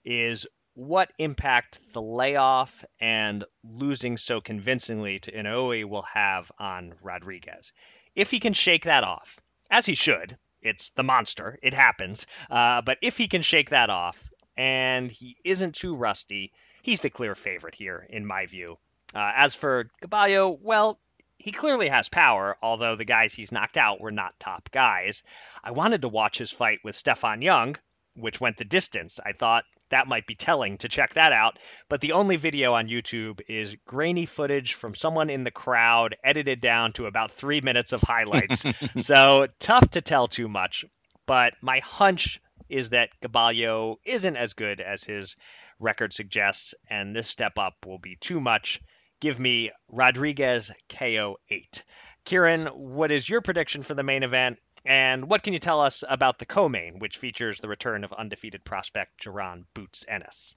[0.04, 7.72] is what impact the layoff and losing so convincingly to Inoue will have on Rodriguez.
[8.14, 9.38] If he can shake that off,
[9.70, 13.90] as he should, it's the monster, it happens, uh, but if he can shake that
[13.90, 16.52] off and he isn't too rusty,
[16.82, 18.78] he's the clear favorite here, in my view.
[19.14, 20.98] Uh, as for Gaballo, well,
[21.38, 25.22] he clearly has power, although the guys he's knocked out were not top guys.
[25.62, 27.76] I wanted to watch his fight with Stephon Young,
[28.14, 29.20] which went the distance.
[29.24, 31.58] I thought that might be telling to check that out.
[31.88, 36.60] But the only video on YouTube is grainy footage from someone in the crowd, edited
[36.60, 38.64] down to about three minutes of highlights.
[38.98, 40.84] so tough to tell too much.
[41.26, 45.36] But my hunch is that Gaballo isn't as good as his
[45.78, 48.80] record suggests, and this step up will be too much.
[49.20, 51.84] Give me Rodriguez KO 8.
[52.24, 54.58] Kieran, what is your prediction for the main event?
[54.84, 58.64] And what can you tell us about the co-main, which features the return of undefeated
[58.64, 60.54] prospect Jaron Boots Ennis?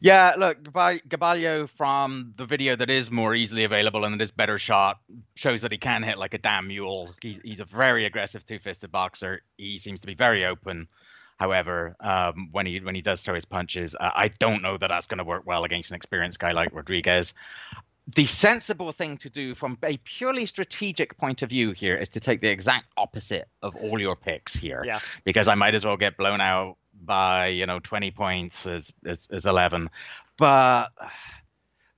[0.00, 4.58] Yeah, look, Gaballo from the video that is more easily available and that is better
[4.58, 4.98] shot
[5.36, 7.14] shows that he can hit like a damn mule.
[7.22, 9.42] He's, he's a very aggressive two-fisted boxer.
[9.56, 10.88] He seems to be very open.
[11.42, 14.86] However, um, when he when he does throw his punches, uh, I don't know that
[14.86, 17.34] that's going to work well against an experienced guy like Rodriguez
[18.08, 22.20] the sensible thing to do from a purely strategic point of view here is to
[22.20, 24.82] take the exact opposite of all your picks here.
[24.84, 25.00] Yeah.
[25.24, 29.28] Because I might as well get blown out by, you know, 20 points as, as,
[29.32, 29.88] as 11.
[30.36, 30.88] But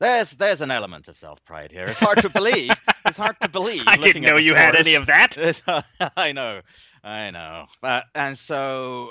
[0.04, 1.84] there's there's an element of self pride here.
[1.84, 2.70] It's hard to believe.
[3.06, 3.84] it's hard to believe.
[3.86, 5.84] I didn't know you had any of that.
[6.16, 6.60] I know,
[7.02, 7.66] I know.
[7.80, 9.10] But and so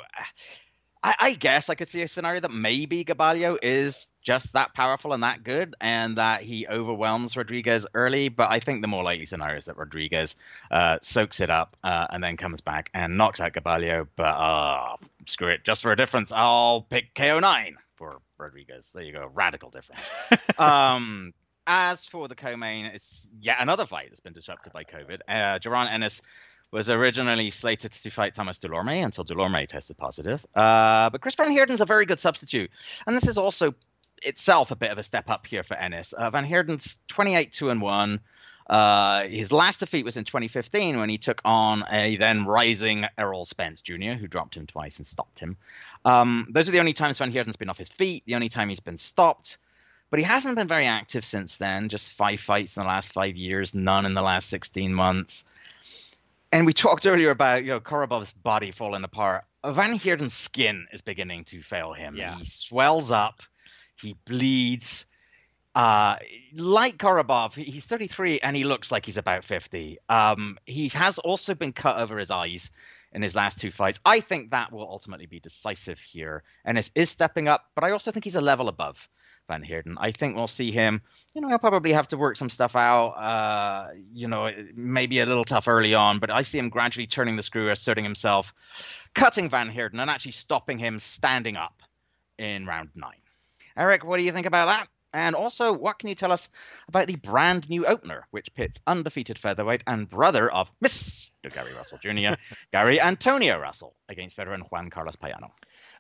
[1.04, 5.14] I, I, guess I could see a scenario that maybe Gaballo is just that powerful
[5.14, 8.30] and that good, and that he overwhelms Rodriguez early.
[8.30, 10.36] But I think the more likely scenario is that Rodriguez
[10.72, 14.08] uh, soaks it up uh, and then comes back and knocks out Gaballo.
[14.16, 18.90] But uh, screw it, just for a difference, I'll pick KO9 for Rodriguez.
[18.94, 20.10] There you go, radical difference.
[20.60, 21.34] um,
[21.66, 25.20] as for the co-main, it's yet another fight that's been disrupted by COVID.
[25.28, 26.22] Uh, Jaron Ennis
[26.72, 30.46] was originally slated to fight Thomas Dulorme until Dulorme tested positive.
[30.56, 32.72] Uh, but Chris Van Heerden's a very good substitute.
[33.08, 33.76] And this is also
[34.24, 36.14] itself a bit of a step up here for Ennis.
[36.14, 38.20] Uh, Van Heerden's 28 2 and 1.
[38.68, 43.46] Uh, his last defeat was in 2015 when he took on a then rising Errol
[43.46, 45.58] Spence Jr., who dropped him twice and stopped him.
[46.06, 48.70] Um, those are the only times Van Heerden's been off his feet, the only time
[48.70, 49.58] he's been stopped.
[50.10, 51.90] But he hasn't been very active since then.
[51.90, 55.44] Just five fights in the last five years, none in the last 16 months
[56.54, 59.44] and we talked earlier about you know Korobov's body falling apart.
[59.66, 62.16] Van Heerden's skin is beginning to fail him.
[62.16, 62.38] Yeah.
[62.38, 63.42] He swells up,
[63.96, 65.06] he bleeds.
[65.76, 66.18] Uh,
[66.56, 69.98] like Korobov, he's 33 and he looks like he's about 50.
[70.08, 72.70] Um, he has also been cut over his eyes
[73.14, 74.00] in his last two fights.
[74.06, 76.44] I think that will ultimately be decisive here.
[76.66, 79.08] And is stepping up, but I also think he's a level above.
[79.48, 79.98] Van Heerden.
[80.00, 81.02] I think we'll see him.
[81.34, 83.10] You know, he'll probably have to work some stuff out.
[83.10, 87.36] Uh, you know, maybe a little tough early on, but I see him gradually turning
[87.36, 88.54] the screw, asserting himself,
[89.14, 91.82] cutting Van Heerden, and actually stopping him standing up
[92.38, 93.22] in round nine.
[93.76, 94.88] Eric, what do you think about that?
[95.14, 96.50] And also, what can you tell us
[96.88, 101.30] about the brand new opener, which pits undefeated featherweight and brother of Mr.
[101.54, 102.36] Gary Russell Jr.,
[102.72, 105.52] Gary Antonio Russell, against veteran Juan Carlos Payano?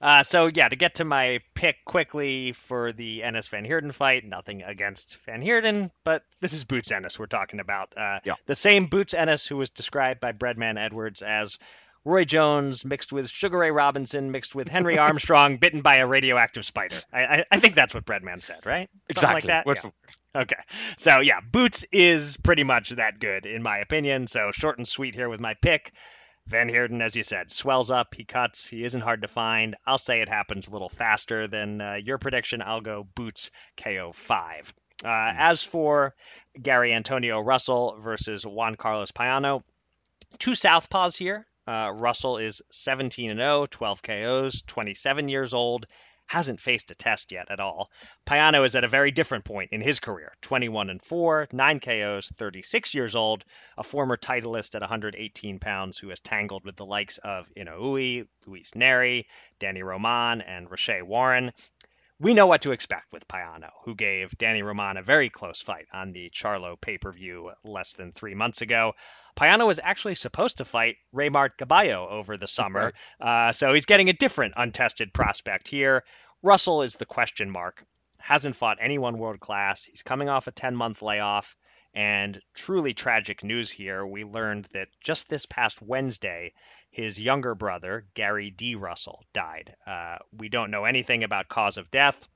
[0.01, 4.25] Uh, so yeah, to get to my pick quickly for the Ennis Van Heerden fight,
[4.25, 7.93] nothing against Van Heerden, but this is Boots Ennis we're talking about.
[7.95, 8.33] Uh, yeah.
[8.45, 11.57] The same Boots Ennis who was described by Breadman Edwards as
[12.05, 16.65] Roy Jones mixed with Sugar Ray Robinson mixed with Henry Armstrong bitten by a radioactive
[16.65, 16.97] spider.
[17.11, 18.89] I, I, I think that's what Breadman said, right?
[19.11, 19.71] Something exactly.
[19.71, 19.91] Like that?
[20.35, 20.41] Yeah.
[20.41, 20.55] Okay.
[20.97, 24.27] So yeah, Boots is pretty much that good in my opinion.
[24.27, 25.93] So short and sweet here with my pick.
[26.47, 28.15] Van Heerden, as you said, swells up.
[28.15, 28.67] He cuts.
[28.67, 29.75] He isn't hard to find.
[29.87, 32.61] I'll say it happens a little faster than uh, your prediction.
[32.61, 33.49] I'll go Boots
[33.81, 34.73] KO 5.
[35.03, 35.35] Uh, mm.
[35.37, 36.13] As for
[36.61, 39.63] Gary Antonio Russell versus Juan Carlos Payano,
[40.37, 41.45] two southpaws here.
[41.67, 45.85] Uh, Russell is 17 and 0, 12 KOs, 27 years old,
[46.25, 47.89] hasn't faced a test yet at all.
[48.25, 52.29] Payano is at a very different point in his career 21 and 4, 9 KOs,
[52.35, 53.43] 36 years old,
[53.77, 58.71] a former titleist at 118 pounds who has tangled with the likes of Inoue, Luis
[58.71, 59.25] Nery,
[59.59, 61.51] Danny Roman, and Rau'shee Warren.
[62.19, 65.87] We know what to expect with Payano, who gave Danny Roman a very close fight
[65.91, 68.93] on the Charlo pay per view less than three months ago.
[69.35, 74.09] Payano was actually supposed to fight Reymart Gaballo over the summer, uh, so he's getting
[74.09, 76.03] a different untested prospect here.
[76.43, 77.83] Russell is the question mark.
[78.19, 79.83] Hasn't fought anyone world class.
[79.83, 81.57] He's coming off a 10 month layoff.
[81.95, 84.05] And truly tragic news here.
[84.05, 86.53] We learned that just this past Wednesday,
[86.89, 88.75] his younger brother, Gary D.
[88.75, 89.75] Russell, died.
[89.85, 92.27] Uh, we don't know anything about cause of death.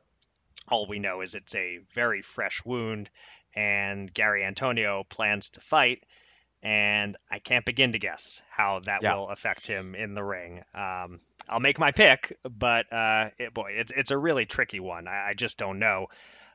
[0.68, 3.10] All we know is it's a very fresh wound,
[3.56, 6.04] and Gary Antonio plans to fight.
[6.62, 9.16] And I can't begin to guess how that yeah.
[9.16, 10.64] will affect him in the ring.
[10.74, 15.08] Um, I'll make my pick, but uh, it, boy, it's it's a really tricky one.
[15.08, 16.08] I, I just don't know.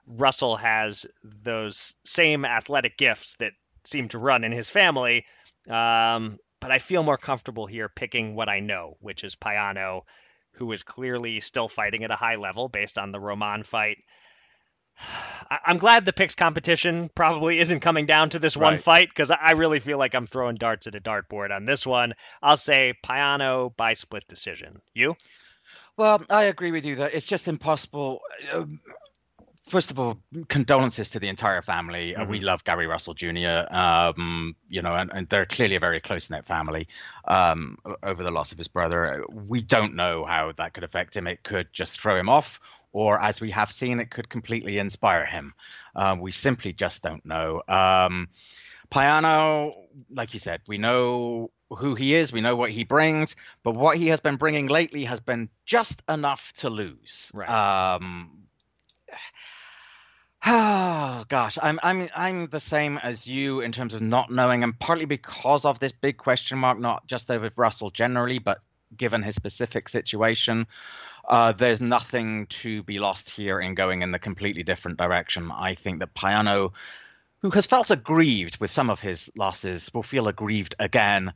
[0.06, 3.52] Russell has those same athletic gifts that
[3.84, 5.24] seem to run in his family.
[5.68, 10.02] Um, but I feel more comfortable here picking what I know, which is Payano,
[10.52, 13.98] who is clearly still fighting at a high level based on the Roman fight.
[15.50, 18.80] I'm glad the picks competition probably isn't coming down to this one right.
[18.80, 22.14] fight because I really feel like I'm throwing darts at a dartboard on this one.
[22.42, 24.80] I'll say Payano by split decision.
[24.94, 25.16] You?
[25.96, 28.20] Well, I agree with you that it's just impossible.
[29.72, 30.18] Um, first of all,
[30.48, 32.12] condolences to the entire family.
[32.12, 32.22] Mm-hmm.
[32.22, 32.46] Uh, we mm-hmm.
[32.46, 33.74] love Gary Russell Jr.
[33.74, 36.88] Um, you know, and, and, they're clearly a very close knit family.
[37.26, 41.26] Um, over the loss of his brother, we don't know how that could affect him.
[41.26, 42.60] It could just throw him off,
[42.92, 45.54] or as we have seen, it could completely inspire him.
[45.96, 47.62] Uh, we simply just don't know.
[47.68, 48.28] Um,
[48.90, 49.72] Payano,
[50.10, 53.96] like you said, we know who he is, we know what he brings, but what
[53.96, 57.30] he has been bringing lately has been just enough to lose.
[57.32, 57.48] Right.
[57.48, 58.42] Um,
[60.44, 64.78] Oh gosh, I'm I'm I'm the same as you in terms of not knowing, and
[64.78, 68.60] partly because of this big question mark, not just over Russell generally, but
[68.96, 70.66] given his specific situation.
[71.28, 75.50] Uh, there's nothing to be lost here in going in the completely different direction.
[75.52, 76.72] I think that Payano,
[77.40, 81.32] who has felt aggrieved with some of his losses, will feel aggrieved again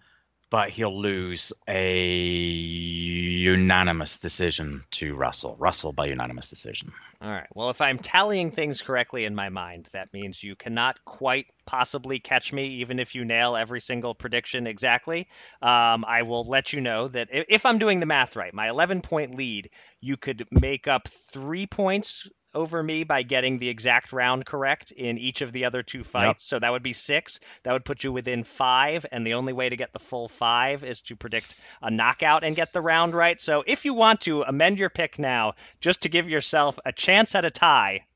[0.56, 5.54] but he'll lose a unanimous decision to Russell.
[5.58, 6.94] Russell by unanimous decision.
[7.20, 7.46] All right.
[7.54, 12.20] Well, if I'm tallying things correctly in my mind, that means you cannot quite possibly
[12.20, 15.28] catch me, even if you nail every single prediction exactly.
[15.60, 19.02] Um, I will let you know that if I'm doing the math right, my 11
[19.02, 19.68] point lead,
[20.00, 22.26] you could make up three points
[22.56, 26.26] over me by getting the exact round correct in each of the other two fights.
[26.26, 26.40] Yep.
[26.40, 27.38] So that would be six.
[27.62, 29.06] That would put you within five.
[29.12, 32.56] And the only way to get the full five is to predict a knockout and
[32.56, 33.40] get the round right.
[33.40, 37.34] So if you want to amend your pick now, just to give yourself a chance
[37.34, 38.06] at a tie,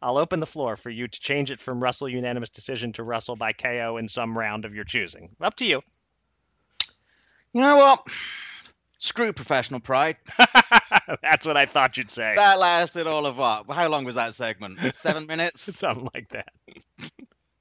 [0.00, 3.34] I'll open the floor for you to change it from Russell unanimous decision to Russell
[3.34, 5.30] by KO in some round of your choosing.
[5.40, 5.82] Up to you.
[7.52, 8.06] You know what?
[8.98, 10.16] Screw professional pride.
[11.22, 12.32] That's what I thought you'd say.
[12.34, 13.70] That lasted all of what?
[13.70, 14.80] How long was that segment?
[14.94, 15.70] Seven minutes?
[15.78, 16.48] Something like that.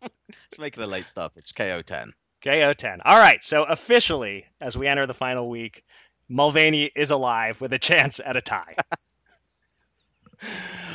[0.02, 1.54] Let's make it a late stoppage.
[1.54, 2.14] KO 10.
[2.44, 3.02] KO 10.
[3.06, 3.44] All right.
[3.44, 5.84] So officially, as we enter the final week,
[6.28, 8.76] Mulvaney is alive with a chance at a tie.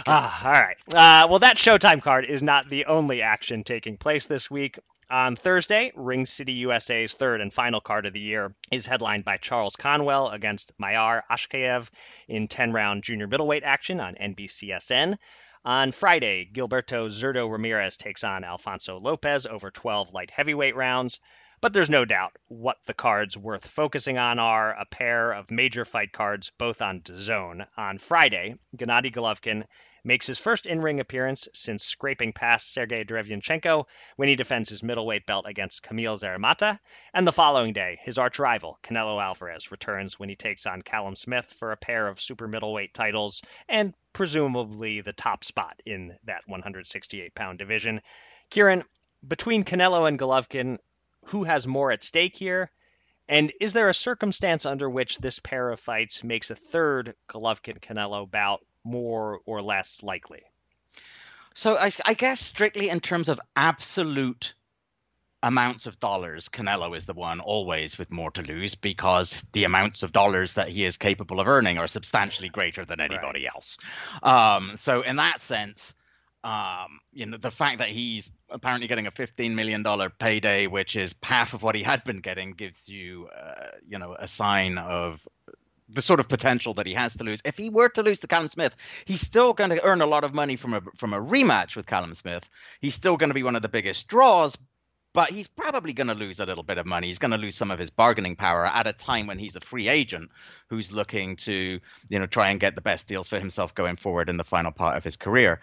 [0.07, 0.77] ah, all right.
[0.89, 4.79] Uh, well, that Showtime card is not the only action taking place this week.
[5.13, 9.37] On Thursday, Ring City USA's third and final card of the year is headlined by
[9.37, 11.91] Charles Conwell against Madiyar Ashkeyev
[12.29, 15.19] in 10 round junior middleweight action on NBCSN.
[15.67, 21.21] On Friday, Gilberto Zurdo Ramirez takes on Alfonso Lopez over 12 light heavyweight rounds.
[21.61, 25.85] But there's no doubt what the cards worth focusing on are a pair of major
[25.85, 27.67] fight cards, both on DAZN.
[27.77, 29.65] On Friday, Gennady Golovkin
[30.05, 33.87] makes his first in-ring appearance since scraping past Sergey Derevyanchenko
[34.17, 36.79] when he defends his middleweight belt against Kamil Szeremeta,
[37.15, 41.17] and the following day, his arch rival, Canelo Alvarez, returns when he takes on Callum
[41.17, 46.43] Smith for a pair of super middleweight titles and presumably the top spot in that
[46.49, 48.01] 168-pound division.
[48.51, 48.85] Kieran,
[49.27, 50.79] between Canelo and Golovkin,
[51.27, 52.71] who has more at stake here?
[53.29, 57.81] And is there a circumstance under which this pair of fights makes a third Golovkin
[57.81, 60.43] Canelo bout more or less likely?
[61.55, 64.55] So I, I, guess strictly in terms of absolute
[65.43, 70.03] amounts of dollars, Canelo is the one always with more to lose because the amounts
[70.03, 73.55] of dollars that he is capable of earning are substantially greater than anybody right.
[73.55, 73.77] else.
[74.23, 75.95] Um, so in that sense,
[76.45, 79.85] Um, you know, the fact that he's apparently getting a $15 million
[80.19, 84.17] payday, which is half of what he had been getting, gives you, uh, you know,
[84.19, 85.21] a sign of
[85.93, 87.41] the sort of potential that he has to lose.
[87.45, 88.75] If he were to lose to Callum Smith,
[89.05, 91.87] he's still going to earn a lot of money from a from a rematch with
[91.87, 92.49] Callum Smith.
[92.81, 94.57] He's still going to be one of the biggest draws,
[95.13, 97.09] but he's probably going to lose a little bit of money.
[97.09, 99.61] He's going to lose some of his bargaining power at a time when he's a
[99.61, 100.31] free agent
[100.69, 104.29] who's looking to, you know, try and get the best deals for himself going forward
[104.29, 105.61] in the final part of his career.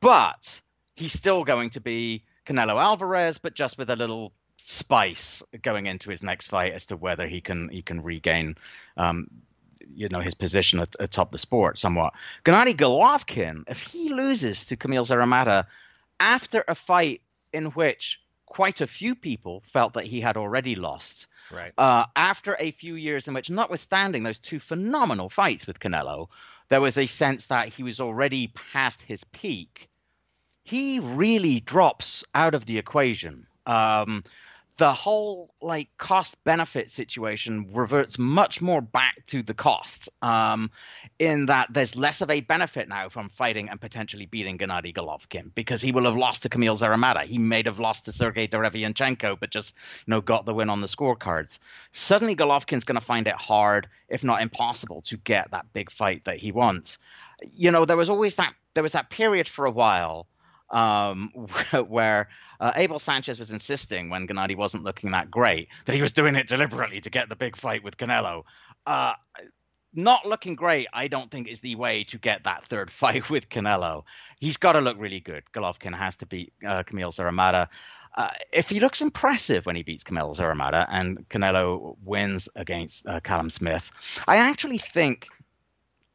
[0.00, 0.60] But
[0.94, 6.10] he's still going to be Canelo Alvarez, but just with a little spice going into
[6.10, 8.56] his next fight as to whether he can he can regain
[8.96, 9.28] um,
[9.94, 12.14] you know his position at, atop the sport somewhat.
[12.44, 15.66] Gennady Golovkin, if he loses to Kamil Szeremeta
[16.20, 17.22] after a fight
[17.52, 21.72] in which quite a few people felt that he had already lost, right?
[21.76, 26.28] Uh, after a few years in which, notwithstanding those two phenomenal fights with Canelo,
[26.68, 29.88] there was a sense that he was already past his peak.
[30.64, 33.46] He really drops out of the equation.
[33.66, 34.24] Um,
[34.78, 40.70] the whole like cost benefit situation reverts much more back to the cost um,
[41.18, 45.52] in that there's less of a benefit now from fighting and potentially beating Gennady Golovkin
[45.52, 47.24] because he will have lost to Kamil Szeremeta.
[47.24, 49.74] He may have lost to Sergey Derevyanchenko, but just
[50.06, 51.58] you know got the win on the scorecards.
[51.90, 56.24] Suddenly Golovkin's going to find it hard, if not impossible, to get that big fight
[56.24, 56.98] that he wants.
[57.52, 60.28] You know, there was always that there was that period for a while
[60.70, 61.30] um,
[61.88, 62.28] where
[62.60, 66.34] uh, Abel Sanchez was insisting when Gennady wasn't looking that great that he was doing
[66.34, 68.44] it deliberately to get the big fight with Canelo.
[68.86, 69.14] Uh,
[69.94, 73.48] not looking great, I don't think, is the way to get that third fight with
[73.48, 74.04] Canelo.
[74.38, 75.44] He's got to look really good.
[75.52, 77.68] Golovkin has to beat uh, Kamil Szeremeta.
[78.16, 83.20] Uh, if he looks impressive when he beats Kamil Szeremeta and Canelo wins against uh,
[83.20, 83.90] Callum Smith,
[84.26, 85.28] I actually think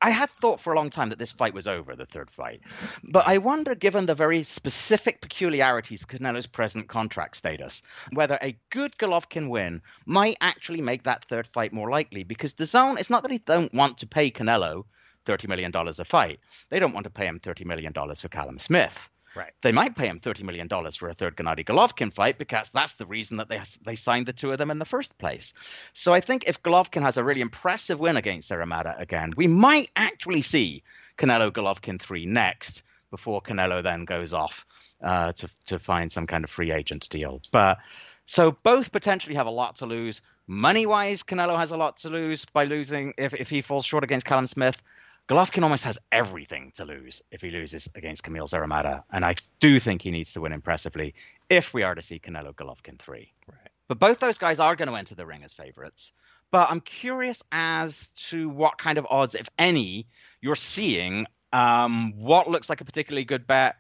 [0.04, 2.60] I had thought for a long time that this fight was over, the third fight.
[3.04, 7.82] But I wonder, given the very specific peculiarities of Canelo's present contract status,
[8.12, 12.24] whether a good Golovkin win might actually make that third fight more likely.
[12.24, 14.84] Because the zone, it's not that they don't want to pay Canelo
[15.26, 19.10] $30 million a fight, they don't want to pay him $30 million for Callum Smith.
[19.36, 19.52] Right.
[19.62, 23.06] They might pay him $30 million for a third Gennady Golovkin fight because that's the
[23.06, 25.54] reason that they they signed the two of them in the first place.
[25.94, 29.90] So I think if Golovkin has a really impressive win against Szeremeta again, we might
[29.96, 30.84] actually see
[31.18, 34.66] Canelo Golovkin 3 next before Canelo then goes off
[35.04, 37.42] uh, to, to find some kind of free agent deal.
[37.52, 37.78] But
[38.26, 40.22] so both potentially have a lot to lose.
[40.48, 44.04] Money wise, Canelo has a lot to lose by losing if, if he falls short
[44.04, 44.82] against Callum Smith.
[45.30, 49.80] Golovkin almost has everything to lose if he loses against Kamil Szeremeta, and I do
[49.80, 51.16] think he needs to win impressively
[51.50, 53.32] if we are to see Canelo Golovkin three.
[53.48, 53.70] Right.
[53.88, 56.12] But both those guys are going to enter the ring as favorites.
[56.52, 60.08] But I'm curious as to what kind of odds, if any,
[60.42, 61.26] you're seeing.
[61.52, 63.76] Um, what looks like a particularly good bet,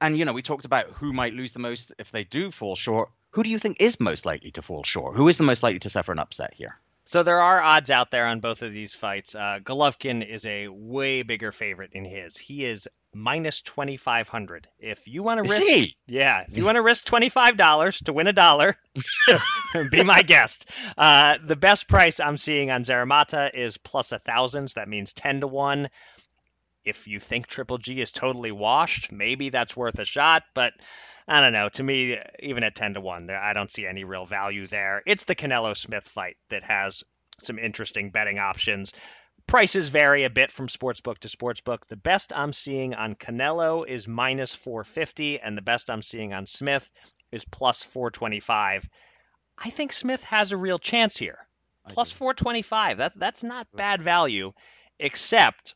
[0.00, 2.74] and you know we talked about who might lose the most if they do fall
[2.74, 3.10] short.
[3.30, 5.16] Who do you think is most likely to fall short?
[5.16, 6.78] Who is the most likely to suffer an upset here?
[7.06, 9.34] So there are odds out there on both of these fights.
[9.34, 12.36] Uh, Golovkin is a way bigger favorite in his.
[12.36, 14.68] He is minus twenty five hundred.
[14.78, 15.62] If you want to risk,
[16.06, 18.76] yeah, if you want to risk twenty five dollars to win a dollar,
[19.90, 20.70] be my guest.
[20.96, 24.68] Uh, the best price I'm seeing on Szeremeta is plus a thousand.
[24.68, 25.90] So that means ten to one.
[26.84, 30.74] If you think Triple G is totally washed, maybe that's worth a shot, but
[31.26, 31.68] I don't know.
[31.70, 35.02] To me, even at 10 to 1, I don't see any real value there.
[35.06, 37.02] It's the Canelo Smith fight that has
[37.42, 38.92] some interesting betting options.
[39.46, 41.86] Prices vary a bit from sportsbook to sportsbook.
[41.88, 46.46] The best I'm seeing on Canelo is minus 450, and the best I'm seeing on
[46.46, 46.90] Smith
[47.32, 48.88] is plus 425.
[49.58, 51.46] I think Smith has a real chance here.
[51.88, 52.98] Plus 425.
[52.98, 54.52] That, that's not bad value,
[54.98, 55.74] except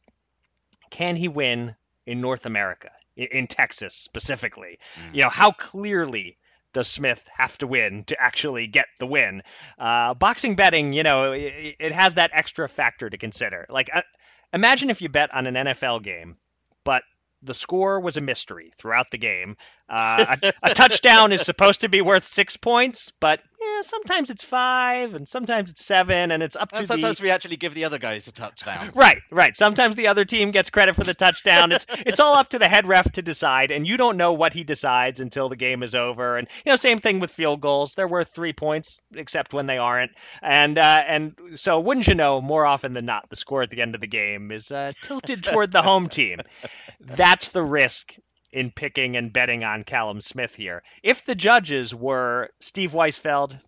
[0.90, 1.74] can he win
[2.07, 2.90] in North America?
[3.18, 4.78] In Texas specifically.
[5.00, 5.14] Mm.
[5.14, 6.38] You know, how clearly
[6.72, 9.42] does Smith have to win to actually get the win?
[9.78, 13.66] Uh, boxing betting, you know, it, it, has that extra factor to consider.
[13.68, 14.02] Like, uh,
[14.52, 16.36] imagine if you bet on an NFL game,
[16.84, 17.02] but
[17.42, 19.56] the score was a mystery throughout the game.
[19.88, 23.40] Uh, a, a, touchdown is supposed to be worth six points, but
[23.78, 26.86] yeah, sometimes it's five, and sometimes it's seven, and it's up to.
[26.86, 27.24] Sometimes the...
[27.24, 28.90] we actually give the other guys a touchdown.
[28.94, 29.54] right, right.
[29.54, 31.72] Sometimes the other team gets credit for the touchdown.
[31.72, 34.52] It's it's all up to the head ref to decide, and you don't know what
[34.52, 36.36] he decides until the game is over.
[36.36, 37.94] And you know, same thing with field goals.
[37.94, 40.12] They're worth three points, except when they aren't.
[40.42, 43.82] And uh, and so, wouldn't you know, more often than not, the score at the
[43.82, 46.38] end of the game is uh, tilted toward the home team.
[47.00, 48.14] That's the risk
[48.52, 50.82] in picking and betting on Callum Smith here.
[51.02, 53.58] If the judges were Steve Weisfeld,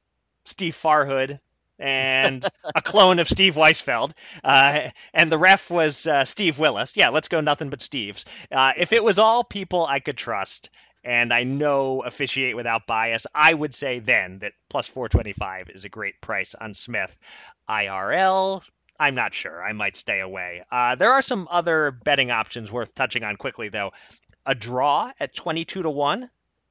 [0.51, 1.39] Steve Farhood,
[1.79, 4.13] and a clone of Steve Weisfeld,
[4.45, 6.97] uh, and the ref was uh, Steve Willis.
[6.97, 8.27] Yeah, let's go nothing but Steves.
[8.53, 10.71] Uh, if it was all people I could trust,
[11.03, 15.89] and I know officiate without bias, I would say then that plus 425 is a
[15.89, 17.17] great price on Smith.
[17.69, 18.63] IRL,
[18.99, 19.65] I'm not sure.
[19.65, 20.63] I might stay away.
[20.71, 23.93] Uh, there are some other betting options worth touching on quickly, though.
[24.45, 26.29] A draw at 22 to 1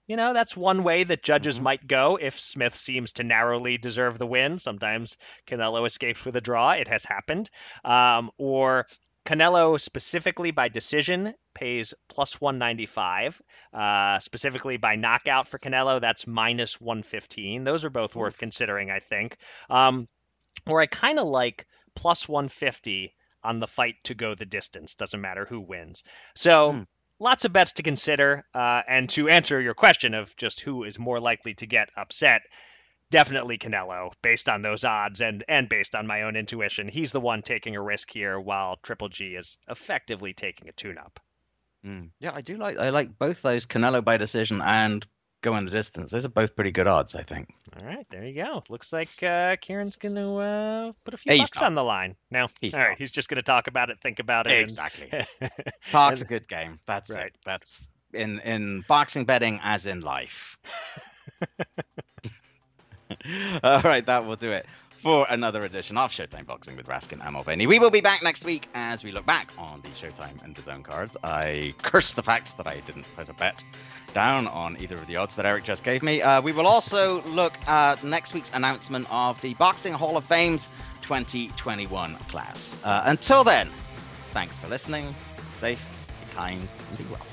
[0.09, 1.65] you know, that's one way that judges mm-hmm.
[1.65, 4.57] might go if Smith seems to narrowly deserve the win.
[4.57, 6.71] Sometimes Canelo escapes with a draw.
[6.71, 7.47] It has happened.
[7.85, 8.87] Um, or
[9.23, 13.39] Canelo specifically by decision pays plus 195.
[13.71, 17.63] Uh, specifically by knockout for Canelo, that's minus 115.
[17.63, 19.37] Those are both worth considering, I think.
[19.69, 20.07] Um,
[20.65, 24.95] or I kind of like plus 150 on the fight to go the distance.
[24.95, 26.03] Doesn't matter who wins.
[26.33, 26.71] So.
[26.71, 26.83] Hmm
[27.19, 28.45] lots of bets to consider.
[28.53, 32.41] Uh, and to answer your question of just who is more likely to get upset,
[33.11, 36.87] definitely Canelo, based on those odds and and based on my own intuition.
[36.87, 41.19] He's the one taking a risk here, while Triple G is effectively taking a tune-up.
[41.85, 42.09] Mm.
[42.19, 45.05] Yeah, I do like I like both those Canelo by decision and
[45.41, 46.11] going the distance.
[46.11, 47.49] Those are both pretty good odds, I think.
[47.79, 48.63] All right, there you go.
[48.69, 51.67] Looks like uh, Kieran's going to uh, put a few he's bucks not.
[51.67, 52.15] on the line.
[52.31, 52.97] No, he's all right.
[52.97, 54.59] He's just going to talk about it, think about it.
[54.59, 55.09] Exactly.
[55.41, 55.51] And...
[55.91, 56.79] Talk's a good game.
[56.85, 57.27] That's right.
[57.27, 57.35] It.
[57.45, 60.57] That's in in boxing betting as in life.
[63.63, 64.65] all right, that will do it
[64.99, 67.67] for another edition of Showtime Boxing with Raskin and Mulvaney.
[67.67, 70.83] We will be back next week as we look back on the Showtime and DAZN
[70.83, 71.15] cards.
[71.23, 73.63] I curse the fact that I didn't put a bet
[74.13, 76.21] down on either of the odds that Eric just gave me.
[76.21, 80.67] Uh, we will also look at next week's announcement of the Boxing Hall of Fame's
[81.01, 82.75] 2021 class.
[82.83, 83.69] Uh, until then,
[84.31, 85.15] thanks for listening.
[85.53, 85.81] Safe,
[86.25, 87.28] be kind, and be well.